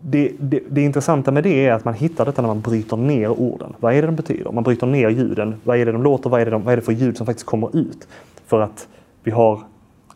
det, 0.00 0.32
det, 0.38 0.60
det, 0.68 0.82
intressanta 0.82 1.30
med 1.30 1.42
det 1.42 1.66
är 1.66 1.72
att 1.72 1.84
man 1.84 1.94
hittar 1.94 2.24
detta 2.24 2.42
när 2.42 2.48
man 2.48 2.60
bryter 2.60 2.96
ner 2.96 3.28
orden. 3.28 3.74
Vad 3.80 3.94
är 3.94 4.02
det 4.02 4.08
de 4.08 4.16
betyder? 4.16 4.52
Man 4.52 4.64
bryter 4.64 4.86
ner 4.86 5.08
ljuden. 5.08 5.54
Vad 5.64 5.76
är 5.78 5.86
det 5.86 5.92
de 5.92 6.02
låter? 6.02 6.30
Vad 6.30 6.40
är 6.40 6.44
det, 6.44 6.50
de, 6.50 6.62
vad 6.62 6.72
är 6.72 6.76
det 6.76 6.82
för 6.82 6.92
ljud 6.92 7.16
som 7.16 7.26
faktiskt 7.26 7.46
kommer 7.46 7.76
ut? 7.76 8.08
För 8.46 8.60
att 8.60 8.88
vi 9.24 9.30
har 9.30 9.60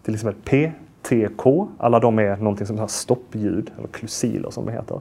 till 0.02 0.14
exempel 0.14 0.42
P, 0.44 0.72
T, 1.02 1.28
K. 1.36 1.68
Alla 1.78 2.00
de 2.00 2.18
är 2.18 2.36
någonting 2.36 2.66
som 2.66 2.78
har 2.78 2.88
stoppljud, 2.88 3.70
eller 3.78 3.88
klusiler 3.88 4.50
som 4.50 4.66
det 4.66 4.72
heter. 4.72 5.00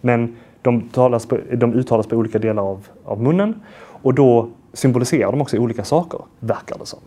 Men 0.00 0.36
de, 0.62 0.88
talas 0.88 1.26
på, 1.26 1.38
de 1.52 1.74
uttalas 1.74 2.06
på 2.06 2.16
olika 2.16 2.38
delar 2.38 2.62
av, 2.62 2.86
av 3.04 3.22
munnen 3.22 3.62
och 4.02 4.14
då 4.14 4.48
symboliserar 4.72 5.30
de 5.30 5.40
också 5.40 5.58
olika 5.58 5.84
saker, 5.84 6.20
verkar 6.40 6.78
det 6.78 6.86
som. 6.86 7.00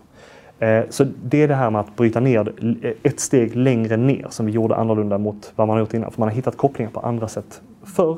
Eh, 0.59 0.83
så 0.89 1.05
det 1.23 1.43
är 1.43 1.47
det 1.47 1.55
här 1.55 1.69
med 1.69 1.81
att 1.81 1.95
bryta 1.95 2.19
ner 2.19 2.53
eh, 2.81 2.91
ett 3.03 3.19
steg 3.19 3.55
längre 3.55 3.97
ner 3.97 4.27
som 4.29 4.45
vi 4.45 4.51
gjorde 4.51 4.75
annorlunda 4.75 5.17
mot 5.17 5.53
vad 5.55 5.67
man 5.67 5.75
har 5.75 5.79
gjort 5.79 5.93
innan. 5.93 6.12
För 6.12 6.19
man 6.19 6.29
har 6.29 6.35
hittat 6.35 6.57
kopplingar 6.57 6.91
på 6.91 6.99
andra 6.99 7.27
sätt 7.27 7.62
förr 7.83 8.17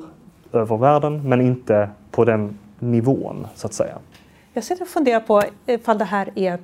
över 0.53 0.77
världen, 0.77 1.29
men 1.29 1.41
inte 1.41 1.89
på 2.11 2.25
den 2.25 2.57
nivån 2.79 3.47
så 3.55 3.67
att 3.67 3.73
säga. 3.73 3.97
Jag 4.53 4.63
sitter 4.63 4.81
och 4.81 4.87
funderar 4.87 5.19
på 5.19 5.41
eh, 5.65 5.75
ifall 5.75 5.97
det 5.97 6.05
här 6.05 6.29
är 6.35 6.59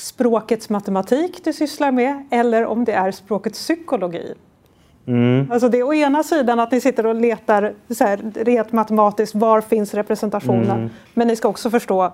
språkets 0.00 0.68
matematik 0.68 1.44
du 1.44 1.52
sysslar 1.52 1.92
med 1.92 2.28
eller 2.30 2.66
om 2.66 2.84
det 2.84 2.92
är 2.92 3.10
språkets 3.10 3.58
psykologi. 3.58 4.34
Mm. 5.06 5.52
Alltså 5.52 5.68
det 5.68 5.78
är 5.78 5.82
å 5.82 5.94
ena 5.94 6.22
sidan 6.22 6.60
att 6.60 6.72
ni 6.72 6.80
sitter 6.80 7.06
och 7.06 7.14
letar 7.14 7.74
så 7.90 8.04
här, 8.04 8.20
rent 8.34 8.72
matematiskt, 8.72 9.34
var 9.34 9.60
finns 9.60 9.94
representationen? 9.94 10.78
Mm. 10.78 10.90
Men 11.14 11.28
ni 11.28 11.36
ska 11.36 11.48
också 11.48 11.70
förstå 11.70 12.12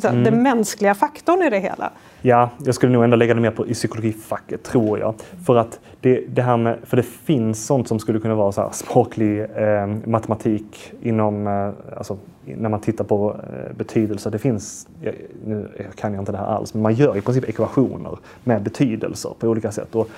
så, 0.00 0.08
mm. 0.08 0.24
den 0.24 0.42
mänskliga 0.42 0.94
faktorn 0.94 1.42
i 1.42 1.50
det 1.50 1.58
hela. 1.58 1.90
Ja, 2.22 2.50
jag 2.64 2.74
skulle 2.74 2.92
nog 2.92 3.04
ändå 3.04 3.16
lägga 3.16 3.34
det 3.34 3.40
mer 3.40 3.50
på, 3.50 3.66
i 3.66 3.74
psykologifacket, 3.74 4.62
tror 4.62 4.98
jag. 4.98 5.14
För 5.46 5.56
att 5.56 5.80
det, 6.00 6.24
det 6.28 6.42
här 6.42 6.56
med, 6.56 6.78
för 6.84 6.96
det 6.96 7.02
finns 7.02 7.66
sånt 7.66 7.88
som 7.88 7.98
skulle 7.98 8.20
kunna 8.20 8.34
vara 8.34 8.52
så 8.52 8.60
här, 8.60 8.70
språklig 8.72 9.40
eh, 9.40 9.86
matematik 10.06 10.92
inom, 11.02 11.46
eh, 11.46 11.98
alltså, 11.98 12.18
när 12.44 12.68
man 12.68 12.80
tittar 12.80 13.04
på 13.04 13.36
eh, 13.52 13.76
betydelse. 13.76 14.30
Det 14.30 14.38
finns, 14.38 14.88
jag, 15.00 15.14
nu 15.46 15.68
kan 15.94 16.12
jag 16.12 16.22
inte 16.22 16.32
det 16.32 16.38
här 16.38 16.46
alls, 16.46 16.74
men 16.74 16.82
man 16.82 16.94
gör 16.94 17.16
i 17.16 17.20
princip 17.20 17.48
ekvationer 17.48 18.18
med 18.44 18.62
betydelser 18.62 19.34
på 19.38 19.48
olika 19.48 19.72
sätt. 19.72 19.94
Och 19.94 20.08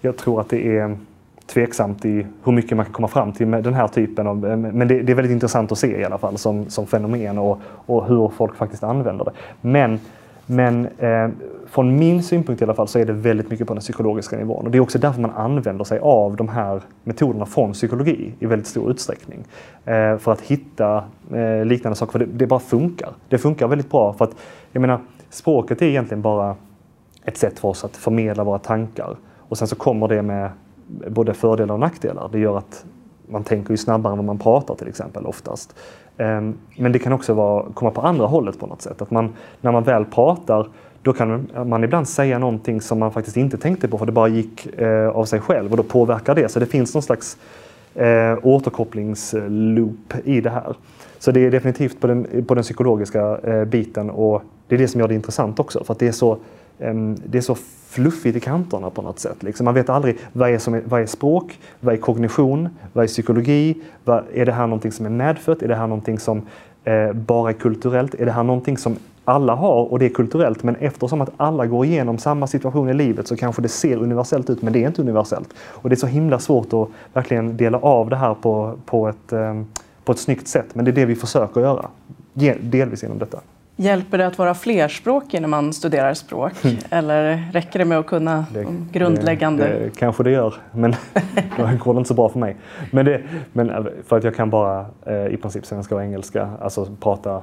jag 0.00 0.16
tror 0.16 0.40
att 0.40 0.48
det 0.48 0.78
är 0.78 0.96
tveksamt 1.46 2.04
i 2.04 2.26
hur 2.44 2.52
mycket 2.52 2.76
man 2.76 2.86
kan 2.86 2.94
komma 2.94 3.08
fram 3.08 3.32
till 3.32 3.46
med 3.46 3.64
den 3.64 3.74
här 3.74 3.88
typen 3.88 4.26
av... 4.26 4.46
Eh, 4.46 4.56
men 4.56 4.88
det, 4.88 5.02
det 5.02 5.12
är 5.12 5.16
väldigt 5.16 5.32
intressant 5.32 5.72
att 5.72 5.78
se 5.78 6.00
i 6.00 6.04
alla 6.04 6.18
fall 6.18 6.38
som, 6.38 6.70
som 6.70 6.86
fenomen 6.86 7.38
och, 7.38 7.60
och 7.66 8.06
hur 8.06 8.28
folk 8.28 8.56
faktiskt 8.56 8.82
använder 8.82 9.24
det. 9.24 9.32
Men 9.60 10.00
men 10.46 10.88
eh, 10.98 11.28
från 11.66 11.98
min 11.98 12.22
synpunkt 12.22 12.62
i 12.62 12.64
alla 12.64 12.74
fall 12.74 12.88
så 12.88 12.98
är 12.98 13.04
det 13.04 13.12
väldigt 13.12 13.50
mycket 13.50 13.66
på 13.66 13.74
den 13.74 13.80
psykologiska 13.80 14.36
nivån. 14.36 14.66
Och 14.66 14.70
det 14.70 14.78
är 14.78 14.82
också 14.82 14.98
därför 14.98 15.20
man 15.20 15.30
använder 15.30 15.84
sig 15.84 15.98
av 15.98 16.36
de 16.36 16.48
här 16.48 16.80
metoderna 17.04 17.46
från 17.46 17.72
psykologi 17.72 18.32
i 18.38 18.46
väldigt 18.46 18.68
stor 18.68 18.90
utsträckning. 18.90 19.44
Eh, 19.84 20.18
för 20.18 20.32
att 20.32 20.40
hitta 20.40 21.04
eh, 21.32 21.64
liknande 21.64 21.96
saker, 21.96 22.12
för 22.12 22.18
det, 22.18 22.26
det, 22.26 22.46
bara 22.46 22.60
funkar. 22.60 23.10
Det 23.28 23.38
funkar 23.38 23.68
väldigt 23.68 23.90
bra 23.90 24.12
för 24.12 24.24
att, 24.24 24.36
jag 24.72 24.80
menar, 24.80 25.00
språket 25.30 25.82
är 25.82 25.86
egentligen 25.86 26.22
bara 26.22 26.56
ett 27.24 27.36
sätt 27.36 27.58
för 27.58 27.68
oss 27.68 27.84
att 27.84 27.96
förmedla 27.96 28.44
våra 28.44 28.58
tankar. 28.58 29.16
Och 29.48 29.58
sen 29.58 29.68
så 29.68 29.76
kommer 29.76 30.08
det 30.08 30.22
med 30.22 30.50
både 31.08 31.34
fördelar 31.34 31.74
och 31.74 31.80
nackdelar. 31.80 32.28
Det 32.32 32.38
gör 32.38 32.58
att 32.58 32.84
man 33.28 33.44
tänker 33.44 33.70
ju 33.70 33.76
snabbare 33.76 34.12
än 34.12 34.18
vad 34.18 34.24
man 34.24 34.38
pratar 34.38 34.74
till 34.74 34.88
exempel 34.88 35.26
oftast. 35.26 35.74
Ehm, 36.16 36.54
men 36.76 36.92
det 36.92 36.98
kan 36.98 37.12
också 37.12 37.34
vara, 37.34 37.64
komma 37.74 37.90
på 37.90 38.00
andra 38.00 38.26
hållet 38.26 38.58
på 38.58 38.66
något 38.66 38.82
sätt. 38.82 39.02
Att 39.02 39.10
man, 39.10 39.34
när 39.60 39.72
man 39.72 39.82
väl 39.82 40.04
pratar 40.04 40.66
då 41.02 41.12
kan 41.12 41.48
man 41.66 41.84
ibland 41.84 42.08
säga 42.08 42.38
någonting 42.38 42.80
som 42.80 42.98
man 42.98 43.12
faktiskt 43.12 43.36
inte 43.36 43.56
tänkte 43.56 43.88
på 43.88 43.98
för 43.98 44.06
det 44.06 44.12
bara 44.12 44.28
gick 44.28 44.66
eh, 44.80 45.08
av 45.08 45.24
sig 45.24 45.40
själv 45.40 45.70
och 45.70 45.76
då 45.76 45.82
påverkar 45.82 46.34
det. 46.34 46.48
Så 46.48 46.60
det 46.60 46.66
finns 46.66 46.94
någon 46.94 47.02
slags 47.02 47.36
eh, 47.94 48.38
återkopplingsloop 48.42 50.14
i 50.24 50.40
det 50.40 50.50
här. 50.50 50.74
Så 51.18 51.30
det 51.30 51.40
är 51.40 51.50
definitivt 51.50 52.00
på 52.00 52.06
den, 52.06 52.44
på 52.48 52.54
den 52.54 52.62
psykologiska 52.62 53.38
eh, 53.38 53.64
biten 53.64 54.10
och 54.10 54.42
det 54.68 54.74
är 54.74 54.78
det 54.78 54.88
som 54.88 55.00
gör 55.00 55.08
det 55.08 55.14
intressant 55.14 55.60
också 55.60 55.84
för 55.84 55.92
att 55.92 55.98
det 55.98 56.08
är 56.08 56.12
så, 56.12 56.38
Ehm, 56.78 57.16
det 57.26 57.38
är 57.38 57.42
så 57.42 57.56
fluffigt 57.88 58.36
i 58.36 58.40
kanterna 58.40 58.90
på 58.90 59.02
något 59.02 59.18
sätt. 59.18 59.42
Liksom 59.42 59.64
man 59.64 59.74
vet 59.74 59.88
aldrig 59.88 60.18
vad 60.32 60.50
är, 60.50 60.58
som 60.58 60.74
är, 60.74 60.82
vad 60.84 61.00
är 61.00 61.06
språk, 61.06 61.58
vad 61.80 61.94
är 61.94 61.98
kognition, 61.98 62.68
vad 62.92 63.04
är 63.04 63.08
psykologi, 63.08 63.76
vad, 64.04 64.24
är 64.34 64.46
det 64.46 64.52
här 64.52 64.66
någonting 64.66 64.92
som 64.92 65.06
är 65.06 65.10
medfött, 65.10 65.62
är 65.62 65.68
det 65.68 65.74
här 65.74 65.86
någonting 65.86 66.18
som 66.18 66.42
eh, 66.84 67.12
bara 67.12 67.50
är 67.50 67.54
kulturellt, 67.54 68.14
är 68.14 68.26
det 68.26 68.32
här 68.32 68.42
någonting 68.42 68.78
som 68.78 68.96
alla 69.24 69.54
har 69.54 69.92
och 69.92 69.98
det 69.98 70.04
är 70.06 70.10
kulturellt 70.10 70.62
men 70.62 70.76
eftersom 70.76 71.20
att 71.20 71.30
alla 71.36 71.66
går 71.66 71.84
igenom 71.84 72.18
samma 72.18 72.46
situation 72.46 72.88
i 72.88 72.94
livet 72.94 73.28
så 73.28 73.36
kanske 73.36 73.62
det 73.62 73.68
ser 73.68 73.96
universellt 73.96 74.50
ut 74.50 74.62
men 74.62 74.72
det 74.72 74.82
är 74.82 74.86
inte 74.86 75.02
universellt. 75.02 75.48
Och 75.58 75.88
det 75.88 75.94
är 75.94 75.96
så 75.96 76.06
himla 76.06 76.38
svårt 76.38 76.72
att 76.72 76.88
verkligen 77.12 77.56
dela 77.56 77.78
av 77.78 78.10
det 78.10 78.16
här 78.16 78.34
på, 78.34 78.74
på, 78.86 79.08
ett, 79.08 79.32
eh, 79.32 79.62
på 80.04 80.12
ett 80.12 80.18
snyggt 80.18 80.48
sätt 80.48 80.74
men 80.74 80.84
det 80.84 80.90
är 80.90 80.92
det 80.92 81.04
vi 81.04 81.14
försöker 81.14 81.60
göra, 81.60 81.86
delvis 82.60 83.02
genom 83.02 83.18
detta. 83.18 83.38
Hjälper 83.78 84.18
det 84.18 84.26
att 84.26 84.38
vara 84.38 84.54
flerspråkig 84.54 85.40
när 85.40 85.48
man 85.48 85.72
studerar 85.72 86.14
språk? 86.14 86.52
Mm. 86.64 86.76
Eller 86.90 87.48
räcker 87.52 87.78
det 87.78 87.84
med 87.84 87.98
att 87.98 88.06
kunna 88.06 88.46
det, 88.52 88.66
grundläggande? 88.92 89.68
Det, 89.68 89.78
det, 89.78 89.90
kanske 89.96 90.22
det 90.22 90.30
gör, 90.30 90.54
men 90.72 90.94
då 91.56 91.70
går 91.84 91.94
det 91.94 91.98
inte 91.98 92.08
så 92.08 92.14
bra 92.14 92.28
för 92.28 92.38
mig. 92.38 92.56
Men, 92.90 93.04
det, 93.04 93.22
men 93.52 93.70
eh, 93.70 93.84
för 94.06 94.16
att 94.16 94.24
jag 94.24 94.36
kan 94.36 94.50
bara 94.50 94.86
eh, 95.06 95.26
i 95.26 95.36
princip 95.36 95.66
svenska 95.66 95.94
och 95.94 96.02
engelska, 96.02 96.50
alltså 96.60 96.96
prata 97.00 97.42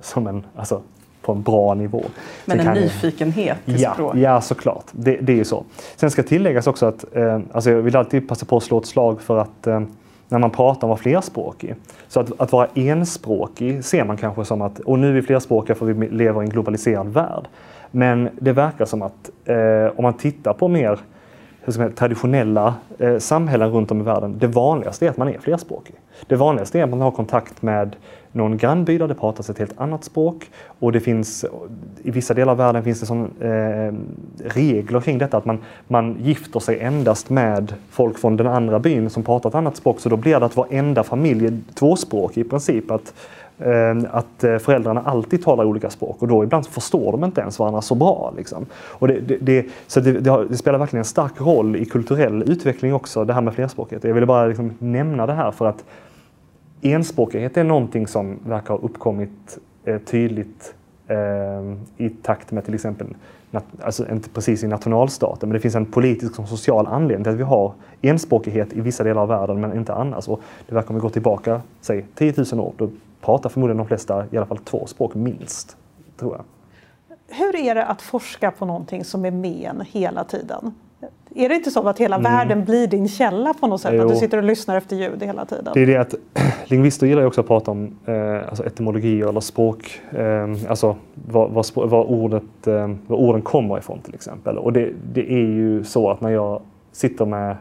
som 0.00 0.26
en, 0.26 0.46
alltså, 0.56 0.82
på 1.22 1.32
en 1.32 1.42
bra 1.42 1.74
nivå. 1.74 2.04
Men 2.44 2.60
en 2.60 2.74
nyfikenhet 2.74 3.58
till 3.64 3.80
ja, 3.80 3.92
språk? 3.92 4.16
Ja, 4.16 4.40
såklart. 4.40 4.84
Det, 4.92 5.16
det 5.16 5.32
är 5.32 5.36
ju 5.36 5.44
så. 5.44 5.64
Sen 5.96 6.10
ska 6.10 6.22
tilläggas 6.22 6.66
också 6.66 6.86
att 6.86 7.16
eh, 7.16 7.40
alltså 7.52 7.70
jag 7.70 7.82
vill 7.82 7.96
alltid 7.96 8.28
passa 8.28 8.46
på 8.46 8.56
att 8.56 8.62
slå 8.62 8.78
ett 8.78 8.86
slag 8.86 9.20
för 9.20 9.38
att 9.38 9.66
eh, 9.66 9.80
när 10.28 10.38
man 10.38 10.50
pratar 10.50 10.86
om 10.86 10.92
att 10.92 10.98
vara 10.98 11.02
flerspråkig. 11.02 11.74
Så 12.08 12.20
att, 12.20 12.40
att 12.40 12.52
vara 12.52 12.68
enspråkig 12.74 13.84
ser 13.84 14.04
man 14.04 14.16
kanske 14.16 14.44
som 14.44 14.62
att, 14.62 14.80
och 14.80 14.98
nu 14.98 15.08
är 15.08 15.12
vi 15.12 15.22
flerspråkiga 15.22 15.76
för 15.76 15.86
vi 15.86 16.08
lever 16.08 16.42
i 16.42 16.44
en 16.44 16.50
globaliserad 16.50 17.08
värld. 17.08 17.48
Men 17.90 18.28
det 18.40 18.52
verkar 18.52 18.84
som 18.84 19.02
att 19.02 19.30
eh, 19.44 19.96
om 19.96 20.02
man 20.02 20.14
tittar 20.14 20.52
på 20.52 20.68
mer 20.68 20.98
säga, 21.72 21.90
traditionella 21.90 22.74
eh, 22.98 23.18
samhällen 23.18 23.70
runt 23.70 23.90
om 23.90 24.00
i 24.00 24.04
världen, 24.04 24.38
det 24.38 24.46
vanligaste 24.46 25.06
är 25.06 25.10
att 25.10 25.16
man 25.16 25.28
är 25.28 25.38
flerspråkig. 25.38 25.94
Det 26.26 26.36
vanligaste 26.36 26.78
är 26.78 26.84
att 26.84 26.90
man 26.90 27.00
har 27.00 27.10
kontakt 27.10 27.62
med 27.62 27.96
någon 28.32 28.56
grannby 28.56 28.98
där 28.98 29.08
det 29.08 29.14
pratas 29.14 29.50
ett 29.50 29.58
helt 29.58 29.80
annat 29.80 30.04
språk 30.04 30.50
och 30.78 30.92
det 30.92 31.00
finns, 31.00 31.44
i 32.02 32.10
vissa 32.10 32.34
delar 32.34 32.52
av 32.52 32.58
världen 32.58 32.84
finns 32.84 33.00
det 33.00 33.06
sån, 33.06 33.30
eh, 33.40 33.94
regler 34.54 35.00
kring 35.00 35.18
detta 35.18 35.36
att 35.36 35.44
man, 35.44 35.58
man 35.88 36.16
gifter 36.20 36.60
sig 36.60 36.80
endast 36.80 37.30
med 37.30 37.74
folk 37.90 38.18
från 38.18 38.36
den 38.36 38.46
andra 38.46 38.78
byn 38.78 39.10
som 39.10 39.22
pratar 39.22 39.48
ett 39.48 39.54
annat 39.54 39.76
språk 39.76 40.00
så 40.00 40.08
då 40.08 40.16
blir 40.16 40.40
det 40.40 40.46
att 40.46 40.56
varenda 40.56 41.02
familj 41.02 41.46
är 41.46 41.58
tvåspråkig 41.74 42.40
i 42.40 42.48
princip. 42.48 42.90
Att, 42.90 43.14
eh, 43.58 43.96
att 44.10 44.44
eh, 44.44 44.58
föräldrarna 44.58 45.00
alltid 45.00 45.44
talar 45.44 45.64
olika 45.64 45.90
språk 45.90 46.22
och 46.22 46.28
då 46.28 46.44
ibland 46.44 46.66
förstår 46.66 47.12
de 47.12 47.24
inte 47.24 47.40
ens 47.40 47.58
varandra 47.58 47.82
så 47.82 47.94
bra. 47.94 48.32
Liksom. 48.36 48.66
Och 48.74 49.08
det, 49.08 49.20
det, 49.20 49.36
det 49.40 49.66
så 49.86 50.00
det, 50.00 50.12
det, 50.12 50.30
har, 50.30 50.44
det, 50.44 50.56
spelar 50.56 50.78
verkligen 50.78 51.00
en 51.00 51.04
stark 51.04 51.40
roll 51.40 51.76
i 51.76 51.84
kulturell 51.84 52.42
utveckling 52.42 52.94
också, 52.94 53.24
det 53.24 53.32
här 53.32 53.40
med 53.40 53.54
flerspråkighet. 53.54 54.04
Jag 54.04 54.14
ville 54.14 54.26
bara 54.26 54.46
liksom 54.46 54.72
nämna 54.78 55.26
det 55.26 55.32
här 55.32 55.50
för 55.50 55.66
att 55.66 55.84
enspråkighet 56.82 57.56
är 57.56 57.64
någonting 57.64 58.06
som 58.06 58.38
verkar 58.46 58.74
ha 58.74 58.80
uppkommit 58.80 59.58
eh, 59.84 59.98
tydligt 59.98 60.74
eh, 61.06 61.16
i 61.96 62.10
takt 62.10 62.50
med 62.52 62.64
till 62.64 62.74
exempel, 62.74 63.06
alltså 63.82 64.10
inte 64.10 64.28
precis 64.28 64.64
i 64.64 64.66
nationalstaten, 64.66 65.48
men 65.48 65.54
det 65.54 65.60
finns 65.60 65.74
en 65.74 65.86
politisk 65.86 66.38
och 66.38 66.48
social 66.48 66.86
anledning 66.86 67.24
till 67.24 67.32
att 67.32 67.38
vi 67.38 67.42
har 67.42 67.72
enspråkighet 68.02 68.72
i 68.72 68.80
vissa 68.80 69.04
delar 69.04 69.22
av 69.22 69.28
världen 69.28 69.60
men 69.60 69.76
inte 69.76 69.94
annars. 69.94 70.28
Och 70.28 70.40
det 70.68 70.74
verkar 70.74 70.88
om 70.88 70.94
vi 70.94 71.00
går 71.00 71.10
tillbaka, 71.10 71.62
säg 71.80 72.06
10 72.14 72.34
000 72.52 72.60
år, 72.60 72.72
då 72.76 72.90
pratar 73.20 73.50
förmodligen 73.50 73.78
de 73.78 73.86
flesta 73.86 74.26
i 74.30 74.36
alla 74.36 74.46
fall 74.46 74.58
två 74.58 74.86
språk 74.86 75.14
minst, 75.14 75.76
tror 76.16 76.36
jag. 76.36 76.44
Hur 77.36 77.56
är 77.56 77.74
det 77.74 77.84
att 77.84 78.02
forska 78.02 78.50
på 78.50 78.66
någonting 78.66 79.04
som 79.04 79.24
är 79.24 79.30
med 79.30 79.70
en 79.70 79.80
hela 79.80 80.24
tiden? 80.24 80.74
Är 81.38 81.48
det 81.48 81.54
inte 81.54 81.70
så 81.70 81.88
att 81.88 81.98
hela 81.98 82.16
mm. 82.16 82.32
världen 82.32 82.64
blir 82.64 82.86
din 82.86 83.08
källa 83.08 83.54
på 83.54 83.66
något 83.66 83.80
sätt? 83.80 83.92
Jo. 83.96 84.02
Att 84.02 84.08
du 84.08 84.16
sitter 84.16 84.38
och 84.38 84.44
lyssnar 84.44 84.76
efter 84.76 84.96
ljud 84.96 85.22
hela 85.22 85.44
tiden? 85.44 85.70
Det 85.74 85.82
är 85.82 85.86
det 85.86 85.96
att 85.96 86.14
lingvister 86.70 87.06
gillar 87.06 87.22
ju 87.22 87.26
också 87.26 87.40
att 87.40 87.46
prata 87.46 87.70
om 87.70 87.98
eh, 88.06 88.48
alltså 88.48 88.66
etymologi 88.66 89.22
eller 89.22 89.40
språk, 89.40 90.00
eh, 90.10 90.70
alltså 90.70 90.96
var, 91.28 91.48
var, 91.48 91.86
var, 91.86 92.04
ordet, 92.04 92.66
eh, 92.66 92.88
var 93.06 93.16
orden 93.16 93.42
kommer 93.42 93.78
ifrån 93.78 93.98
till 94.00 94.14
exempel. 94.14 94.58
Och 94.58 94.72
det, 94.72 94.92
det 95.12 95.32
är 95.32 95.46
ju 95.46 95.84
så 95.84 96.10
att 96.10 96.20
när 96.20 96.30
jag 96.30 96.62
sitter 96.92 97.24
med 97.24 97.56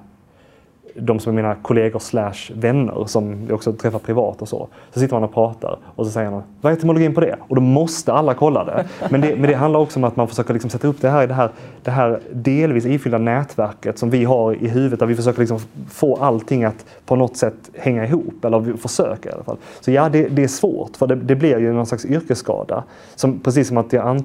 de 1.00 1.20
som 1.20 1.32
är 1.32 1.36
mina 1.36 1.56
kollegor 1.56 2.00
slash 2.00 2.54
vänner 2.54 3.06
som 3.06 3.46
jag 3.48 3.56
också 3.56 3.74
träffar 3.74 4.00
privat 4.00 4.42
och 4.42 4.50
så. 4.50 4.68
Så 4.94 5.00
sitter 5.00 5.16
man 5.16 5.24
och 5.24 5.34
pratar 5.34 5.78
och 5.86 6.06
så 6.06 6.12
säger 6.12 6.32
man 6.32 6.44
vad 6.62 6.74
är 6.74 6.78
etymologin 6.78 7.14
på 7.14 7.22
det? 7.22 7.36
Och 7.40 7.56
då 7.56 7.62
måste 7.62 8.14
alla 8.14 8.34
kolla 8.34 8.64
det. 8.64 8.86
Men 9.10 9.22
det, 9.22 9.36
men 9.36 9.50
det 9.50 9.56
handlar 9.56 9.80
också 9.80 10.00
om 10.00 10.04
att 10.04 10.16
man 10.16 10.28
försöker 10.28 10.54
liksom 10.54 10.70
sätta 10.70 10.88
upp 10.88 11.02
det 11.02 11.10
här 11.10 11.24
i 11.24 11.28
det 11.28 11.34
här, 11.34 11.50
det 11.84 11.92
här 11.92 12.20
delvis 12.32 12.86
ifyllda 12.86 13.18
nätverket 13.18 14.00
som 14.00 14.10
vi 14.10 14.24
har 14.24 14.54
i 14.54 14.68
huvudet 14.68 15.00
där 15.00 15.06
vi 15.06 15.16
försöker 15.16 15.40
liksom 15.40 15.60
få 15.90 16.16
allting 16.16 16.64
att 16.64 16.86
på 17.06 17.16
något 17.16 17.38
sätt 17.38 17.70
hänga 17.74 18.06
ihop. 18.06 18.46
Eller 18.46 18.60
vi 18.60 18.78
försöker 18.78 19.30
i 19.30 19.34
alla 19.34 19.44
fall. 19.44 19.58
Så 19.80 19.92
ja, 19.92 20.10
det, 20.10 20.28
det 20.28 20.44
är 20.44 20.48
svårt 20.48 20.98
för 20.98 21.08
det, 21.08 21.16
det, 21.16 21.36
blir 21.36 21.60
ju 21.60 21.74
någon 21.74 21.86
slags 21.86 22.06
yrkesskada. 22.06 22.84
Som, 23.16 23.40
precis 23.40 23.68
som 23.68 23.78
att 23.78 23.94
jag 23.94 24.24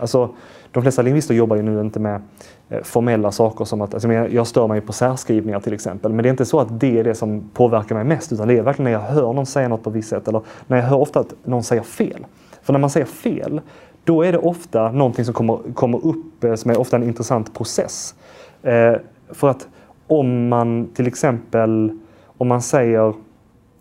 alltså, 0.00 0.30
de 0.72 0.82
flesta 0.82 1.02
lingvister 1.02 1.34
jobbar 1.34 1.56
ju 1.56 1.62
nu 1.62 1.80
inte 1.80 2.00
med 2.00 2.22
eh, 2.68 2.82
formella 2.82 3.32
saker 3.32 3.64
som 3.64 3.80
att, 3.80 3.94
alltså 3.94 4.12
jag 4.12 4.46
stör 4.46 4.68
mig 4.68 4.80
på 4.80 4.92
särskrivningar 4.92 5.60
till 5.60 5.72
exempel, 5.72 6.12
men 6.12 6.22
det 6.22 6.28
är 6.28 6.30
inte 6.30 6.44
så 6.44 6.60
att 6.60 6.80
det 6.80 6.98
är 6.98 7.04
det 7.04 7.14
som 7.14 7.50
påverkar 7.54 7.94
mig 7.94 8.04
mest, 8.04 8.32
utan 8.32 8.48
det 8.48 8.58
är 8.58 8.62
verkligen 8.62 8.84
när 8.84 8.92
jag 8.92 9.06
hör 9.06 9.32
någon 9.32 9.46
säga 9.46 9.68
något 9.68 9.82
på 9.82 9.90
visst 9.90 10.08
sätt, 10.08 10.28
eller 10.28 10.42
när 10.66 10.76
jag 10.76 10.84
hör 10.84 10.98
ofta 10.98 11.20
att 11.20 11.34
någon 11.44 11.62
säger 11.62 11.82
fel. 11.82 12.26
För 12.62 12.72
när 12.72 12.80
man 12.80 12.90
säger 12.90 13.06
fel, 13.06 13.60
då 14.04 14.22
är 14.22 14.32
det 14.32 14.38
ofta 14.38 14.92
någonting 14.92 15.24
som 15.24 15.34
kommer, 15.34 15.58
kommer 15.74 16.06
upp 16.06 16.44
eh, 16.44 16.54
som 16.54 16.70
är 16.70 16.80
ofta 16.80 16.96
en 16.96 17.02
intressant 17.02 17.54
process. 17.54 18.14
Eh, 18.62 18.94
för 19.28 19.48
att 19.48 19.68
om 20.06 20.48
man 20.48 20.88
till 20.94 21.06
exempel, 21.06 21.98
om 22.38 22.48
man 22.48 22.62
säger, 22.62 23.14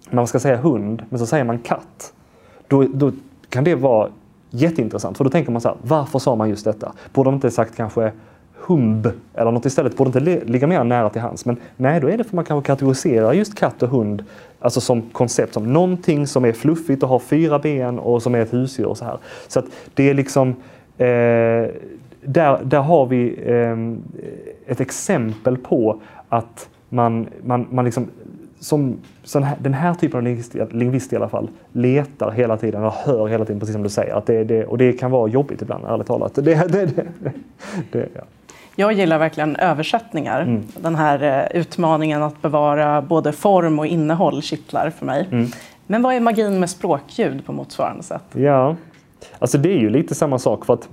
man 0.09 0.27
ska 0.27 0.39
säga 0.39 0.57
hund, 0.57 1.03
men 1.09 1.19
så 1.19 1.25
säger 1.25 1.43
man 1.43 1.59
katt, 1.59 2.13
då, 2.67 2.83
då 2.83 3.11
kan 3.49 3.63
det 3.63 3.75
vara 3.75 4.09
jätteintressant. 4.49 5.17
För 5.17 5.23
då 5.23 5.29
tänker 5.29 5.51
man 5.51 5.61
så 5.61 5.67
här, 5.67 5.77
varför 5.81 6.19
sa 6.19 6.35
man 6.35 6.49
just 6.49 6.65
detta? 6.65 6.93
Borde 7.13 7.27
de 7.27 7.35
inte 7.35 7.51
sagt 7.51 7.75
kanske 7.75 8.11
humb 8.69 9.09
eller 9.33 9.51
något 9.51 9.65
istället 9.65 9.97
borde 9.97 10.07
inte 10.07 10.45
ligga 10.45 10.67
mer 10.67 10.83
nära 10.83 11.09
till 11.09 11.21
hands. 11.21 11.45
Men 11.45 11.57
nej, 11.77 11.99
då 11.99 12.09
är 12.09 12.17
det 12.17 12.23
för 12.23 12.35
man 12.35 12.45
kanske 12.45 12.67
kategoriserar 12.67 13.33
just 13.33 13.55
katt 13.55 13.83
och 13.83 13.89
hund 13.89 14.23
alltså 14.59 14.81
som 14.81 15.01
koncept 15.01 15.53
som 15.53 15.73
någonting 15.73 16.27
som 16.27 16.45
är 16.45 16.51
fluffigt 16.51 17.03
och 17.03 17.09
har 17.09 17.19
fyra 17.19 17.59
ben 17.59 17.99
och 17.99 18.23
som 18.23 18.35
är 18.35 18.39
ett 18.39 18.53
husdjur 18.53 18.85
och 18.85 18.97
så 18.97 19.05
här. 19.05 19.17
Så 19.47 19.59
att 19.59 19.65
det 19.93 20.09
är 20.09 20.13
liksom 20.13 20.49
eh, 20.97 21.67
där, 22.21 22.63
där 22.63 22.81
har 22.81 23.05
vi 23.05 23.39
eh, 23.45 24.71
ett 24.71 24.81
exempel 24.81 25.57
på 25.57 26.01
att 26.29 26.69
man, 26.89 27.27
man, 27.43 27.67
man 27.71 27.85
liksom 27.85 28.07
som 28.59 28.97
här, 29.33 29.55
den 29.59 29.73
här 29.73 29.93
typen 29.93 30.17
av 30.17 30.23
lingvist, 30.23 30.55
lingvist 30.71 31.13
i 31.13 31.15
alla 31.15 31.29
fall 31.29 31.49
letar 31.71 32.31
hela 32.31 32.57
tiden 32.57 32.83
och 32.83 32.93
hör 32.93 33.27
hela 33.27 33.45
tiden, 33.45 33.59
precis 33.59 33.73
som 33.73 33.83
du 33.83 33.89
säger. 33.89 34.13
Att 34.13 34.25
det, 34.25 34.43
det, 34.43 34.65
och 34.65 34.77
det 34.77 34.93
kan 34.93 35.11
vara 35.11 35.29
jobbigt 35.29 35.61
ibland, 35.61 35.85
ärligt 35.85 36.07
talat. 36.07 36.35
Det, 36.35 36.41
det, 36.41 36.85
det, 37.91 38.07
ja. 38.13 38.21
Jag 38.75 38.93
gillar 38.93 39.19
verkligen 39.19 39.55
översättningar. 39.55 40.41
Mm. 40.41 40.63
Den 40.77 40.95
här 40.95 41.49
eh, 41.53 41.61
utmaningen 41.61 42.23
att 42.23 42.41
bevara 42.41 43.01
både 43.01 43.31
form 43.31 43.79
och 43.79 43.85
innehåll 43.85 44.41
kittlar 44.41 44.89
för 44.89 45.05
mig. 45.05 45.27
Mm. 45.31 45.47
Men 45.87 46.01
vad 46.01 46.15
är 46.15 46.19
magin 46.19 46.59
med 46.59 46.69
språkljud 46.69 47.45
på 47.45 47.53
motsvarande 47.53 48.03
sätt? 48.03 48.23
Ja, 48.31 48.75
alltså 49.39 49.57
det 49.57 49.69
är 49.69 49.77
ju 49.77 49.89
lite 49.89 50.15
samma 50.15 50.39
sak 50.39 50.65
för 50.65 50.73
att 50.73 50.89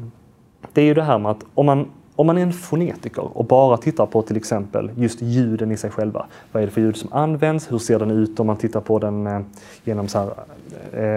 det 0.73 0.81
är 0.81 0.85
ju 0.85 0.95
det 0.95 1.03
här 1.03 1.19
med 1.19 1.31
att 1.31 1.45
om 1.55 1.67
man 1.67 1.89
om 2.17 2.27
man 2.27 2.39
är 2.39 2.43
en 2.43 2.53
fonetiker 2.53 3.39
och 3.39 3.45
bara 3.45 3.77
tittar 3.77 4.07
på 4.07 4.23
till 4.23 4.37
exempel 4.37 4.91
just 4.95 5.23
ljuden 5.23 5.73
i 5.73 5.77
sig 5.77 5.91
själva. 5.91 6.27
Vad 6.53 6.63
är 6.63 6.67
det 6.67 6.73
för 6.73 6.81
ljud 6.81 6.97
som 6.97 7.13
används? 7.13 7.73
Hur 7.73 7.79
ser 7.79 7.99
den 7.99 8.11
ut 8.11 8.41
om 8.41 8.47
man 8.47 8.57
tittar 8.57 8.81
på 8.81 8.99
den 8.99 9.27
eh, 9.27 9.41
genom 9.85 10.09
så 10.09 10.19
här, 10.19 10.31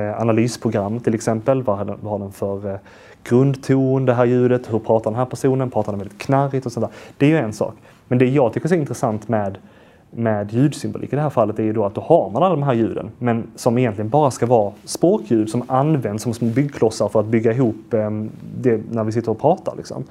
eh, 0.10 0.22
analysprogram 0.22 1.00
till 1.00 1.16
exempel? 1.16 1.64
Vad 1.64 1.78
har 1.78 1.86
den, 1.86 1.98
vad 2.02 2.12
har 2.12 2.20
den 2.20 2.32
för 2.32 2.74
eh, 2.74 2.80
grundton, 3.24 4.06
det 4.06 4.14
här 4.14 4.26
ljudet? 4.26 4.74
Hur 4.74 4.80
pratar 4.80 5.12
den 5.12 5.18
här 5.20 5.26
personen? 5.26 5.72
Pratar 5.72 5.92
den 5.92 6.00
väldigt 6.00 6.22
knarrigt 6.22 6.66
och 6.66 6.72
sådär? 6.72 6.90
Det 7.18 7.26
är 7.26 7.30
ju 7.30 7.38
en 7.38 7.54
sak. 7.54 7.74
Men 8.08 8.18
det 8.18 8.26
jag 8.26 8.54
tycker 8.54 8.68
är 8.68 8.70
så 8.70 8.76
intressant 8.76 9.28
med 9.28 9.58
med 10.12 10.54
ljudsymbolik 10.54 11.14
i 11.14 11.16
det 11.16 11.22
här 11.22 11.30
fallet 11.30 11.60
är 11.60 11.64
ju 11.64 11.74
då 11.74 11.86
att 11.86 11.96
då 11.96 12.02
har 12.02 12.30
man 12.30 12.44
alla 12.44 12.56
de 12.56 12.64
här 12.64 12.74
ljuden, 12.74 13.12
men 13.20 13.44
som 13.56 13.78
egentligen 13.78 14.10
bara 14.10 14.32
ska 14.32 14.46
vara 14.46 14.74
språkljud 14.86 15.50
som 15.50 15.64
används 15.68 16.24
som 16.24 16.34
små 16.34 16.48
byggklossar 16.48 17.10
för 17.10 17.20
att 17.20 17.26
bygga 17.26 17.54
ihop 17.54 17.94
eh, 17.94 18.10
det 18.58 18.82
när 18.92 19.04
vi 19.04 19.12
sitter 19.12 19.32
och 19.32 19.40
pratar. 19.40 19.76
Liksom. 19.78 20.04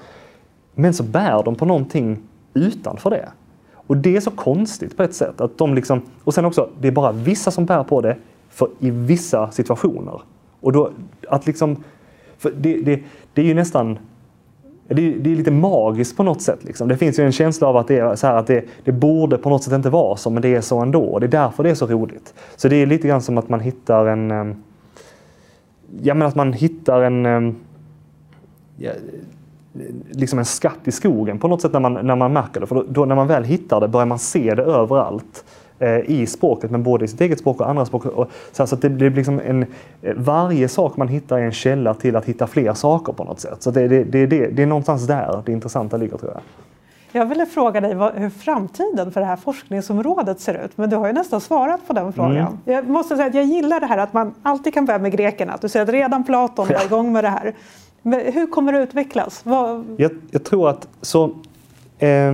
Men 0.80 0.94
så 0.94 1.02
bär 1.02 1.42
de 1.42 1.54
på 1.54 1.64
någonting 1.64 2.18
utanför 2.54 3.10
det. 3.10 3.28
Och 3.74 3.96
det 3.96 4.16
är 4.16 4.20
så 4.20 4.30
konstigt 4.30 4.96
på 4.96 5.02
ett 5.02 5.14
sätt. 5.14 5.40
Att 5.40 5.58
de 5.58 5.74
liksom, 5.74 6.02
och 6.24 6.34
sen 6.34 6.44
också, 6.44 6.68
det 6.80 6.88
är 6.88 6.92
bara 6.92 7.12
vissa 7.12 7.50
som 7.50 7.66
bär 7.66 7.84
på 7.84 8.00
det 8.00 8.16
för 8.48 8.68
i 8.78 8.90
vissa 8.90 9.50
situationer. 9.50 10.20
Och 10.60 10.72
då 10.72 10.90
att 11.28 11.46
liksom, 11.46 11.76
det, 12.42 12.82
det, 12.82 13.02
det 13.34 13.42
är 13.42 13.46
ju 13.46 13.54
nästan 13.54 13.98
det 14.88 15.02
är, 15.02 15.18
det 15.18 15.32
är, 15.32 15.36
lite 15.36 15.50
magiskt 15.50 16.16
på 16.16 16.22
något 16.22 16.42
sätt. 16.42 16.64
Liksom. 16.64 16.88
Det 16.88 16.96
finns 16.96 17.18
ju 17.18 17.24
en 17.24 17.32
känsla 17.32 17.68
av 17.68 17.76
att, 17.76 17.88
det, 17.88 17.98
är 17.98 18.14
så 18.14 18.26
här, 18.26 18.34
att 18.34 18.46
det, 18.46 18.64
det, 18.84 18.92
borde 18.92 19.38
på 19.38 19.50
något 19.50 19.64
sätt 19.64 19.72
inte 19.72 19.90
vara 19.90 20.16
så, 20.16 20.30
men 20.30 20.42
det 20.42 20.54
är 20.54 20.60
så 20.60 20.78
ändå. 20.78 21.18
Det 21.18 21.26
är 21.26 21.28
därför 21.28 21.62
det 21.62 21.70
är 21.70 21.74
så 21.74 21.86
roligt. 21.86 22.34
Så 22.56 22.68
det 22.68 22.76
är 22.76 22.86
lite 22.86 23.08
grann 23.08 23.22
som 23.22 23.38
att 23.38 23.48
man 23.48 23.60
hittar 23.60 24.06
en... 24.06 24.30
Eh, 24.30 24.56
ja, 26.02 26.14
men 26.14 26.28
att 26.28 26.34
man 26.34 26.52
hittar 26.52 27.02
en... 27.02 27.26
Eh, 27.26 27.54
ja, 28.76 28.92
liksom 30.10 30.38
en 30.38 30.44
skatt 30.44 30.78
i 30.84 30.92
skogen 30.92 31.38
på 31.38 31.48
något 31.48 31.62
sätt 31.62 31.72
när 31.72 31.80
man, 31.80 31.94
när 31.94 32.16
man 32.16 32.32
märker 32.32 32.60
det. 32.60 32.66
För 32.66 32.74
då, 32.74 32.84
då 32.88 33.04
när 33.04 33.14
man 33.14 33.26
väl 33.26 33.44
hittar 33.44 33.80
det 33.80 33.88
börjar 33.88 34.06
man 34.06 34.18
se 34.18 34.54
det 34.54 34.62
överallt 34.62 35.44
eh, 35.78 36.10
i 36.10 36.26
språket, 36.26 36.70
men 36.70 36.82
både 36.82 37.04
i 37.04 37.08
sitt 37.08 37.20
eget 37.20 37.38
språk 37.38 37.60
och 37.60 37.68
andra 37.68 37.86
språk. 37.86 38.04
Och, 38.04 38.30
så, 38.52 38.62
att 38.62 38.82
det 38.82 38.90
blir 38.90 39.10
liksom 39.10 39.40
en, 39.46 39.62
eh, 40.02 40.14
varje 40.16 40.68
sak 40.68 40.96
man 40.96 41.08
hittar 41.08 41.38
är 41.38 41.42
en 41.42 41.52
källa 41.52 41.94
till 41.94 42.16
att 42.16 42.24
hitta 42.24 42.46
fler 42.46 42.74
saker 42.74 43.12
på 43.12 43.24
något 43.24 43.40
sätt. 43.40 43.62
Så 43.62 43.70
det, 43.70 43.88
det, 43.88 44.04
det, 44.04 44.26
det, 44.26 44.46
det 44.46 44.62
är 44.62 44.66
någonstans 44.66 45.06
där 45.06 45.42
det 45.46 45.52
intressanta 45.52 45.96
ligger 45.96 46.16
tror 46.16 46.32
jag. 46.32 46.42
Jag 47.12 47.26
ville 47.26 47.46
fråga 47.46 47.80
dig 47.80 47.94
vad, 47.94 48.14
hur 48.14 48.30
framtiden 48.30 49.12
för 49.12 49.20
det 49.20 49.26
här 49.26 49.36
forskningsområdet 49.36 50.40
ser 50.40 50.64
ut, 50.64 50.76
men 50.76 50.90
du 50.90 50.96
har 50.96 51.06
ju 51.06 51.12
nästan 51.12 51.40
svarat 51.40 51.86
på 51.86 51.92
den 51.92 52.12
frågan. 52.12 52.36
Mm. 52.36 52.58
Jag 52.64 52.88
måste 52.88 53.16
säga 53.16 53.28
att 53.28 53.34
jag 53.34 53.44
gillar 53.44 53.80
det 53.80 53.86
här 53.86 53.98
att 53.98 54.12
man 54.12 54.34
alltid 54.42 54.74
kan 54.74 54.84
börja 54.84 54.98
med 54.98 55.12
grekerna. 55.12 55.52
Att 55.52 55.60
du 55.60 55.68
säger 55.68 55.86
att 55.86 55.92
redan 55.92 56.24
Platon 56.24 56.68
var 56.68 56.84
igång 56.84 57.12
med 57.12 57.24
det 57.24 57.28
här. 57.28 57.54
Men 58.02 58.32
hur 58.32 58.46
kommer 58.46 58.72
det 58.72 58.82
utvecklas? 58.82 59.40
Vad... 59.44 59.84
Jag, 59.96 60.10
jag, 60.30 60.44
tror 60.44 60.68
att 60.68 60.88
så... 61.00 61.24
Eh, 61.98 62.32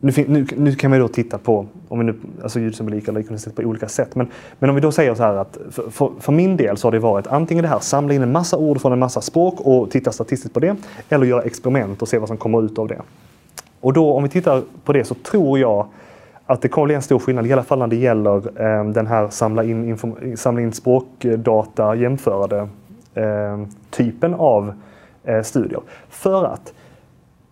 nu, 0.00 0.12
nu, 0.26 0.46
nu, 0.56 0.74
kan 0.74 0.90
man 0.90 1.00
då 1.00 1.08
titta 1.08 1.38
på 1.38 1.66
om 1.88 1.98
vi 1.98 2.04
nu, 2.04 2.14
alltså 2.42 2.60
ljudsymbolik 2.60 3.08
eller 3.08 3.20
ikonicitet 3.20 3.56
på 3.56 3.62
olika 3.62 3.88
sätt. 3.88 4.14
Men, 4.14 4.28
men 4.58 4.70
om 4.70 4.76
vi 4.76 4.82
då 4.82 4.92
säger 4.92 5.14
så 5.14 5.22
här 5.22 5.34
att 5.34 5.58
för, 5.70 5.90
för, 5.90 6.12
för, 6.20 6.32
min 6.32 6.56
del 6.56 6.76
så 6.76 6.86
har 6.86 6.92
det 6.92 6.98
varit 6.98 7.26
antingen 7.26 7.62
det 7.62 7.68
här 7.68 7.78
samla 7.78 8.14
in 8.14 8.22
en 8.22 8.32
massa 8.32 8.56
ord 8.56 8.80
från 8.80 8.92
en 8.92 8.98
massa 8.98 9.20
språk 9.20 9.60
och 9.60 9.90
titta 9.90 10.12
statistiskt 10.12 10.54
på 10.54 10.60
det. 10.60 10.76
Eller 11.08 11.26
göra 11.26 11.42
experiment 11.42 12.02
och 12.02 12.08
se 12.08 12.18
vad 12.18 12.28
som 12.28 12.36
kommer 12.36 12.62
ut 12.64 12.78
av 12.78 12.88
det. 12.88 13.02
Och 13.80 13.92
då 13.92 14.12
om 14.12 14.22
vi 14.22 14.28
tittar 14.28 14.62
på 14.84 14.92
det 14.92 15.04
så 15.04 15.14
tror 15.14 15.58
jag 15.58 15.86
att 16.46 16.62
det 16.62 16.68
kommer 16.68 16.86
bli 16.86 16.94
en 16.94 17.02
stor 17.02 17.18
skillnad, 17.18 17.46
i 17.46 17.52
alla 17.52 17.62
fall 17.62 17.78
när 17.78 17.86
det 17.86 17.96
gäller 17.96 18.36
eh, 18.36 18.84
den 18.84 19.06
här 19.06 19.28
samla 19.28 19.64
in, 19.64 19.88
inform, 19.88 20.36
samla 20.36 20.60
in 20.60 20.72
språkdata, 20.72 21.94
jämförade 21.94 22.68
eh, 23.14 23.58
typen 23.90 24.34
av 24.34 24.68
eh, 24.68 24.74
Eh, 25.28 25.42
studier. 25.42 25.80
För 26.08 26.44
att 26.44 26.72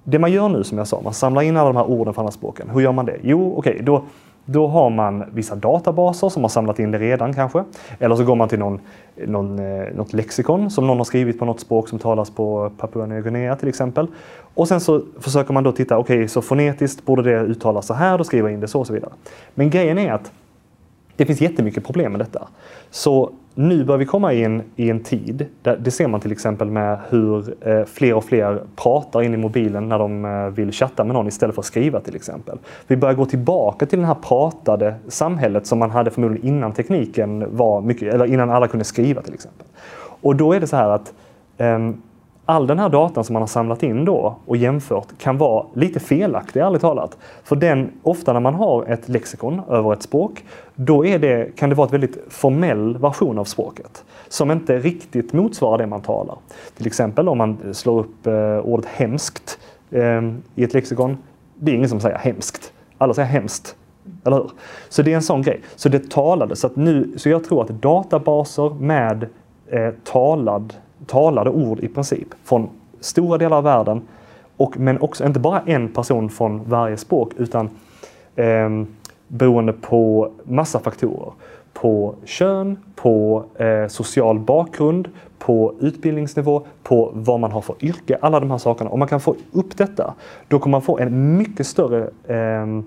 det 0.05 0.19
man 0.19 0.33
gör 0.33 0.49
nu 0.49 0.65
som 0.65 0.79
jag 0.79 0.87
sa, 0.87 1.01
man 1.01 1.15
samlar 1.15 1.43
in 1.43 1.57
alla 1.57 1.73
de 1.73 1.77
här 1.77 1.91
orden 1.91 2.15
från 2.15 2.23
andra 2.23 2.33
språken. 2.33 2.71
Hur 2.71 2.81
gör 2.81 2.93
man 2.93 3.07
det? 3.07 3.17
Jo, 3.23 3.55
okej, 3.57 3.73
okay, 3.73 3.85
då, 3.85 4.03
då 4.45 4.67
har 4.67 4.91
man 4.91 5.25
vissa 5.33 5.55
databaser 5.55 6.29
som 6.29 6.43
har 6.45 6.49
samlat 6.49 6.79
in 6.79 6.91
det 6.91 6.99
redan 6.99 7.35
kanske. 7.35 7.65
Eller 7.99 8.17
så 8.17 8.25
går 8.25 8.35
man 8.35 8.49
till 8.49 8.59
någon, 8.59 8.81
någon, 9.27 9.59
eh, 9.59 9.95
något 9.95 10.12
lexikon 10.12 10.71
som 10.71 10.87
någon 10.87 10.97
har 10.97 11.05
skrivit 11.05 11.39
på 11.39 11.45
något 11.45 11.61
språk 11.61 11.89
som 11.89 11.99
talas 11.99 12.31
på 12.31 12.71
Papua 12.79 13.07
Nya 13.07 13.21
Guinea 13.21 13.57
till 13.57 13.69
exempel. 13.69 14.07
Och 14.55 14.69
sen 14.69 14.81
så 14.81 15.03
försöker 15.21 15.53
man 15.53 15.65
då 15.65 15.73
titta, 15.73 15.99
okej, 15.99 16.17
okay, 16.17 16.29
så 16.29 16.43
fonetiskt 16.43 17.05
borde 17.07 17.23
det 17.23 17.41
uttalas 17.41 17.87
så 17.87 17.95
här, 17.95 18.19
då 18.19 18.25
skriver 18.25 18.49
jag 18.49 18.55
in 18.55 18.61
det 18.61 18.69
så 18.69 18.81
och 18.81 18.87
så 18.87 18.93
vidare. 18.93 19.12
Men 19.55 19.71
grejen 19.71 19.99
är 19.99 20.12
att 20.12 20.33
det 21.17 21.27
finns 21.27 21.41
jättemycket 21.41 21.85
problem 21.85 22.12
med 22.12 22.21
detta. 22.21 22.49
Så 22.91 23.31
nu 23.59 23.85
börjar 23.85 23.99
vi 23.99 24.07
komma 24.07 24.33
in 24.33 24.62
i 24.77 24.90
en 24.90 25.01
tid, 25.01 25.47
där, 25.62 25.77
det 25.77 25.90
ser 25.90 26.09
man 26.09 26.21
till 26.21 26.33
exempel 26.33 26.71
med 26.71 26.99
hur 27.09 27.55
eh, 27.69 27.85
fler 27.85 28.14
och 28.14 28.25
fler 28.25 28.62
pratar 28.77 29.23
in 29.23 29.35
i 29.35 29.37
mobilen 29.37 29.88
när 29.88 29.99
de 29.99 30.25
eh, 30.25 30.47
vill 30.47 30.73
chatta 30.73 31.05
med 31.05 31.14
någon 31.14 31.29
istället 31.29 31.55
för 31.55 31.62
att 31.62 31.66
skriva 31.66 32.01
till 32.01 32.16
exempel. 32.16 32.59
Vi 32.87 32.97
börjar 32.97 33.14
gå 33.14 33.27
tillbaka 33.27 33.87
till 33.87 34.01
det 34.01 34.07
här 34.07 34.14
pratade 34.14 34.95
samhället 35.09 35.66
som 35.66 35.79
man 35.79 35.90
hade 35.90 36.11
förmodligen 36.11 36.49
innan 36.49 36.73
tekniken 36.73 37.57
var 37.57 37.81
mycket, 37.81 38.14
eller 38.14 38.27
innan 38.27 38.51
alla 38.51 38.69
kunde 38.69 38.85
skriva 38.85 39.23
till 39.23 39.35
exempel. 39.35 39.66
Och 40.23 40.37
då 40.37 40.53
är 40.53 40.61
det 40.61 40.66
så 40.66 40.77
här 40.77 40.88
att 40.88 41.14
eh, 41.59 41.79
all 42.45 42.66
den 42.66 42.79
här 42.79 42.88
datan 42.88 43.25
som 43.25 43.33
man 43.33 43.42
har 43.42 43.47
samlat 43.47 43.83
in 43.83 44.05
då 44.05 44.37
och 44.47 44.57
jämfört 44.57 45.19
kan 45.19 45.38
vara 45.38 45.66
lite 45.75 46.01
felaktig, 46.01 46.61
ärligt 46.61 46.81
talat. 46.81 47.19
För 47.45 47.57
den, 47.57 47.92
ofta 48.03 48.33
när 48.33 48.40
man 48.40 48.55
har 48.55 48.85
ett 48.85 49.09
lexikon 49.09 49.62
över 49.69 49.92
ett 49.92 50.03
språk, 50.03 50.45
då 50.77 51.07
är 51.07 51.19
det, 51.19 51.57
kan 51.57 51.69
det 51.69 51.75
vara 51.75 51.87
en 51.87 51.93
väldigt 51.93 52.19
formell 52.29 52.99
version 52.99 53.39
av 53.39 53.45
språket 53.45 54.05
som 54.29 54.51
inte 54.51 54.79
riktigt 54.79 55.33
motsvarar 55.33 55.79
det 55.79 55.87
man 55.87 56.01
talar. 56.01 56.37
Till 56.77 56.87
exempel 56.87 57.29
om 57.29 57.39
man 57.39 57.75
slår 57.75 58.01
upp 58.01 58.27
eh, 58.27 58.59
ordet 58.59 58.87
hemskt 58.87 59.59
eh, 59.91 60.23
i 60.55 60.65
ett 60.65 60.75
lexikon. 60.75 61.19
Det 61.55 61.71
är 61.71 61.75
ingen 61.75 61.89
som 61.89 62.01
säger 62.01 62.19
hemskt. 62.19 62.73
Alla 62.99 63.15
säger 63.15 63.29
hemskt. 63.29 63.77
Eller 64.25 64.37
hur? 64.37 64.51
Så 64.89 65.03
det 65.03 65.12
är 65.12 65.17
en 65.17 65.23
sån 65.23 65.43
grej. 65.43 65.61
Så 65.77 65.89
det 65.89 66.11
talade. 66.11 66.57
Så, 66.57 66.67
att 66.67 66.77
nu, 66.77 67.12
så 67.17 67.29
jag 67.29 67.45
tror 67.45 67.62
att 67.62 67.69
databaser 67.69 68.75
med 68.75 69.27
eh, 69.67 69.91
talad 70.05 70.75
talade 71.07 71.51
ord 71.51 71.81
i 71.81 71.89
princip 71.89 72.29
från 72.45 72.69
stora 73.01 73.39
delar 73.39 73.57
av 73.57 73.65
världen. 73.65 74.03
Och, 74.57 74.79
men 74.79 75.01
också 75.01 75.27
inte 75.27 75.41
bara 75.41 75.61
en 75.61 75.89
person 75.89 76.31
från 76.31 76.69
varje 76.69 76.97
språk 76.97 77.33
utan 77.37 77.71
eh, 78.37 78.71
beroende 79.29 79.73
på 79.73 80.31
massa 80.45 80.79
faktorer. 80.79 81.33
På 81.73 82.15
kön, 82.25 82.77
på 82.95 83.45
eh, 83.57 83.87
social 83.89 84.39
bakgrund, 84.39 85.09
på 85.39 85.75
utbildningsnivå, 85.81 86.67
på 86.83 87.11
vad 87.15 87.41
man 87.41 87.53
har 87.53 87.61
för 87.61 87.77
yrke, 87.81 88.19
alla 88.21 88.41
de 88.41 88.51
här 88.51 88.59
sakerna. 88.59 88.91
Om 88.91 88.99
man 88.99 89.09
kan 89.09 89.21
få 89.21 89.37
upp 89.53 89.77
detta, 89.77 90.15
då 90.49 90.59
kommer 90.59 90.71
man 90.71 90.83
få 90.83 90.99
en 90.99 91.37
mycket 91.37 91.67
större, 91.67 92.11
ehm, 92.29 92.85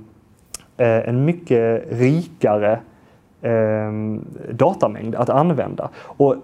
eh, 0.77 1.09
en 1.09 1.25
mycket 1.25 1.83
rikare 1.91 2.79
eh, 3.41 3.91
datamängd 4.51 5.15
att 5.15 5.29
använda. 5.29 5.89
Och 5.97 6.35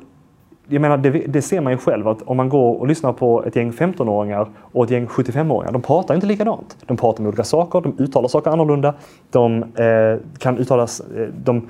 jag 0.68 0.82
menar, 0.82 0.98
det, 0.98 1.10
det, 1.10 1.42
ser 1.42 1.62
man 1.62 1.74
ju 1.74 1.78
själv 1.78 2.08
att 2.08 2.22
om 2.22 2.38
man 2.38 2.50
går 2.50 2.76
och 2.76 2.88
lyssnar 2.88 3.14
på 3.14 3.44
ett 3.44 3.56
gäng 3.56 3.72
15-åringar 3.72 4.48
och 4.60 4.84
ett 4.84 4.92
gäng 4.92 5.06
75-åringar, 5.06 5.72
de 5.72 5.82
pratar 5.82 6.16
inte 6.16 6.28
likadant. 6.28 6.78
De 6.86 6.98
pratar 6.98 7.20
om 7.20 7.28
olika 7.28 7.44
saker, 7.44 7.82
de 7.82 7.96
uttalar 8.00 8.28
saker 8.28 8.52
annorlunda, 8.52 8.94
de 9.32 9.64
eh, 9.64 10.38
kan 10.38 10.58
uttalas... 10.58 11.00
Eh, 11.00 11.28
de, 11.44 11.70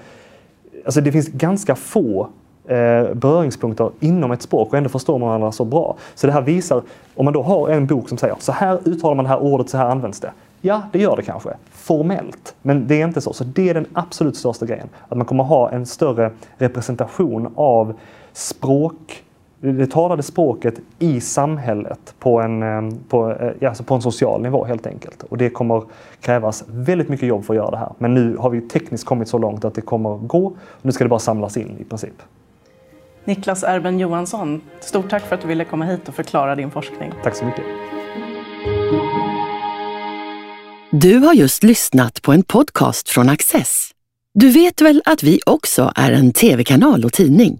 alltså 0.86 1.01
det 1.01 1.12
finns 1.12 1.27
ganska 1.27 1.75
få 1.75 2.27
eh, 2.67 3.13
beröringspunkter 3.13 3.89
inom 3.99 4.31
ett 4.31 4.41
språk 4.41 4.67
och 4.67 4.77
ändå 4.77 4.89
förstår 4.89 5.19
man 5.19 5.27
varandra 5.27 5.51
så 5.51 5.65
bra. 5.65 5.95
Så 6.15 6.27
det 6.27 6.34
här 6.34 6.41
visar, 6.41 6.81
om 7.15 7.25
man 7.25 7.34
då 7.34 7.41
har 7.41 7.69
en 7.69 7.88
bok 7.88 8.10
som 8.10 8.17
säger 8.17 8.36
så 8.39 8.51
här 8.51 8.79
uttalar 8.86 9.15
man 9.15 9.25
det 9.25 9.29
här 9.29 9.39
ordet, 9.39 9.69
så 9.69 9.77
här 9.77 9.86
används 9.86 10.19
det. 10.19 10.31
Ja, 10.62 10.81
det 10.91 10.99
gör 10.99 11.15
det 11.15 11.23
kanske, 11.23 11.49
formellt. 11.71 12.55
Men 12.62 12.88
det 12.88 13.01
är 13.01 13.08
inte 13.08 13.21
så. 13.21 13.34
Så 13.34 13.43
det 13.43 13.69
är 13.69 13.73
den 13.73 13.86
absolut 13.93 14.38
största 14.38 14.65
grejen. 14.65 14.89
Att 15.08 15.17
man 15.17 15.25
kommer 15.25 15.43
ha 15.43 15.71
en 15.71 15.86
större 15.86 16.31
representation 16.58 17.53
av 17.55 17.93
språk, 18.35 19.23
det 19.59 19.87
talade 19.87 20.23
språket 20.23 20.73
i 20.99 21.21
samhället 21.21 22.15
på 22.19 22.41
en, 22.41 22.63
eh, 22.63 22.97
på, 23.09 23.31
eh, 23.31 23.67
alltså 23.69 23.83
på 23.83 23.95
en 23.95 24.01
social 24.01 24.41
nivå 24.41 24.65
helt 24.65 24.87
enkelt. 24.87 25.23
Och 25.23 25.37
det 25.37 25.49
kommer 25.49 25.83
krävas 26.21 26.63
väldigt 26.67 27.09
mycket 27.09 27.29
jobb 27.29 27.45
för 27.45 27.53
att 27.53 27.57
göra 27.57 27.71
det 27.71 27.77
här. 27.77 27.91
Men 27.97 28.13
nu 28.13 28.37
har 28.37 28.49
vi 28.49 28.61
tekniskt 28.61 29.05
kommit 29.05 29.27
så 29.27 29.37
långt 29.37 29.65
att 29.65 29.75
det 29.75 29.81
kommer 29.81 30.17
gå. 30.17 30.53
Nu 30.81 30.91
ska 30.91 31.03
det 31.03 31.09
bara 31.09 31.19
samlas 31.19 31.57
in 31.57 31.77
i 31.79 31.83
princip. 31.83 32.21
Niklas 33.25 33.63
Erben 33.63 33.99
Johansson, 33.99 34.61
stort 34.79 35.09
tack 35.09 35.23
för 35.23 35.35
att 35.35 35.41
du 35.41 35.47
ville 35.47 35.65
komma 35.65 35.85
hit 35.85 36.07
och 36.07 36.15
förklara 36.15 36.55
din 36.55 36.71
forskning. 36.71 37.11
Tack 37.23 37.35
så 37.35 37.45
mycket. 37.45 37.63
Du 40.91 41.17
har 41.17 41.33
just 41.33 41.63
lyssnat 41.63 42.21
på 42.21 42.31
en 42.31 42.43
podcast 42.43 43.09
från 43.09 43.29
Access. 43.29 43.91
Du 44.33 44.49
vet 44.49 44.81
väl 44.81 45.01
att 45.05 45.23
vi 45.23 45.39
också 45.45 45.91
är 45.95 46.11
en 46.11 46.33
tv-kanal 46.33 47.05
och 47.05 47.13
tidning? 47.13 47.59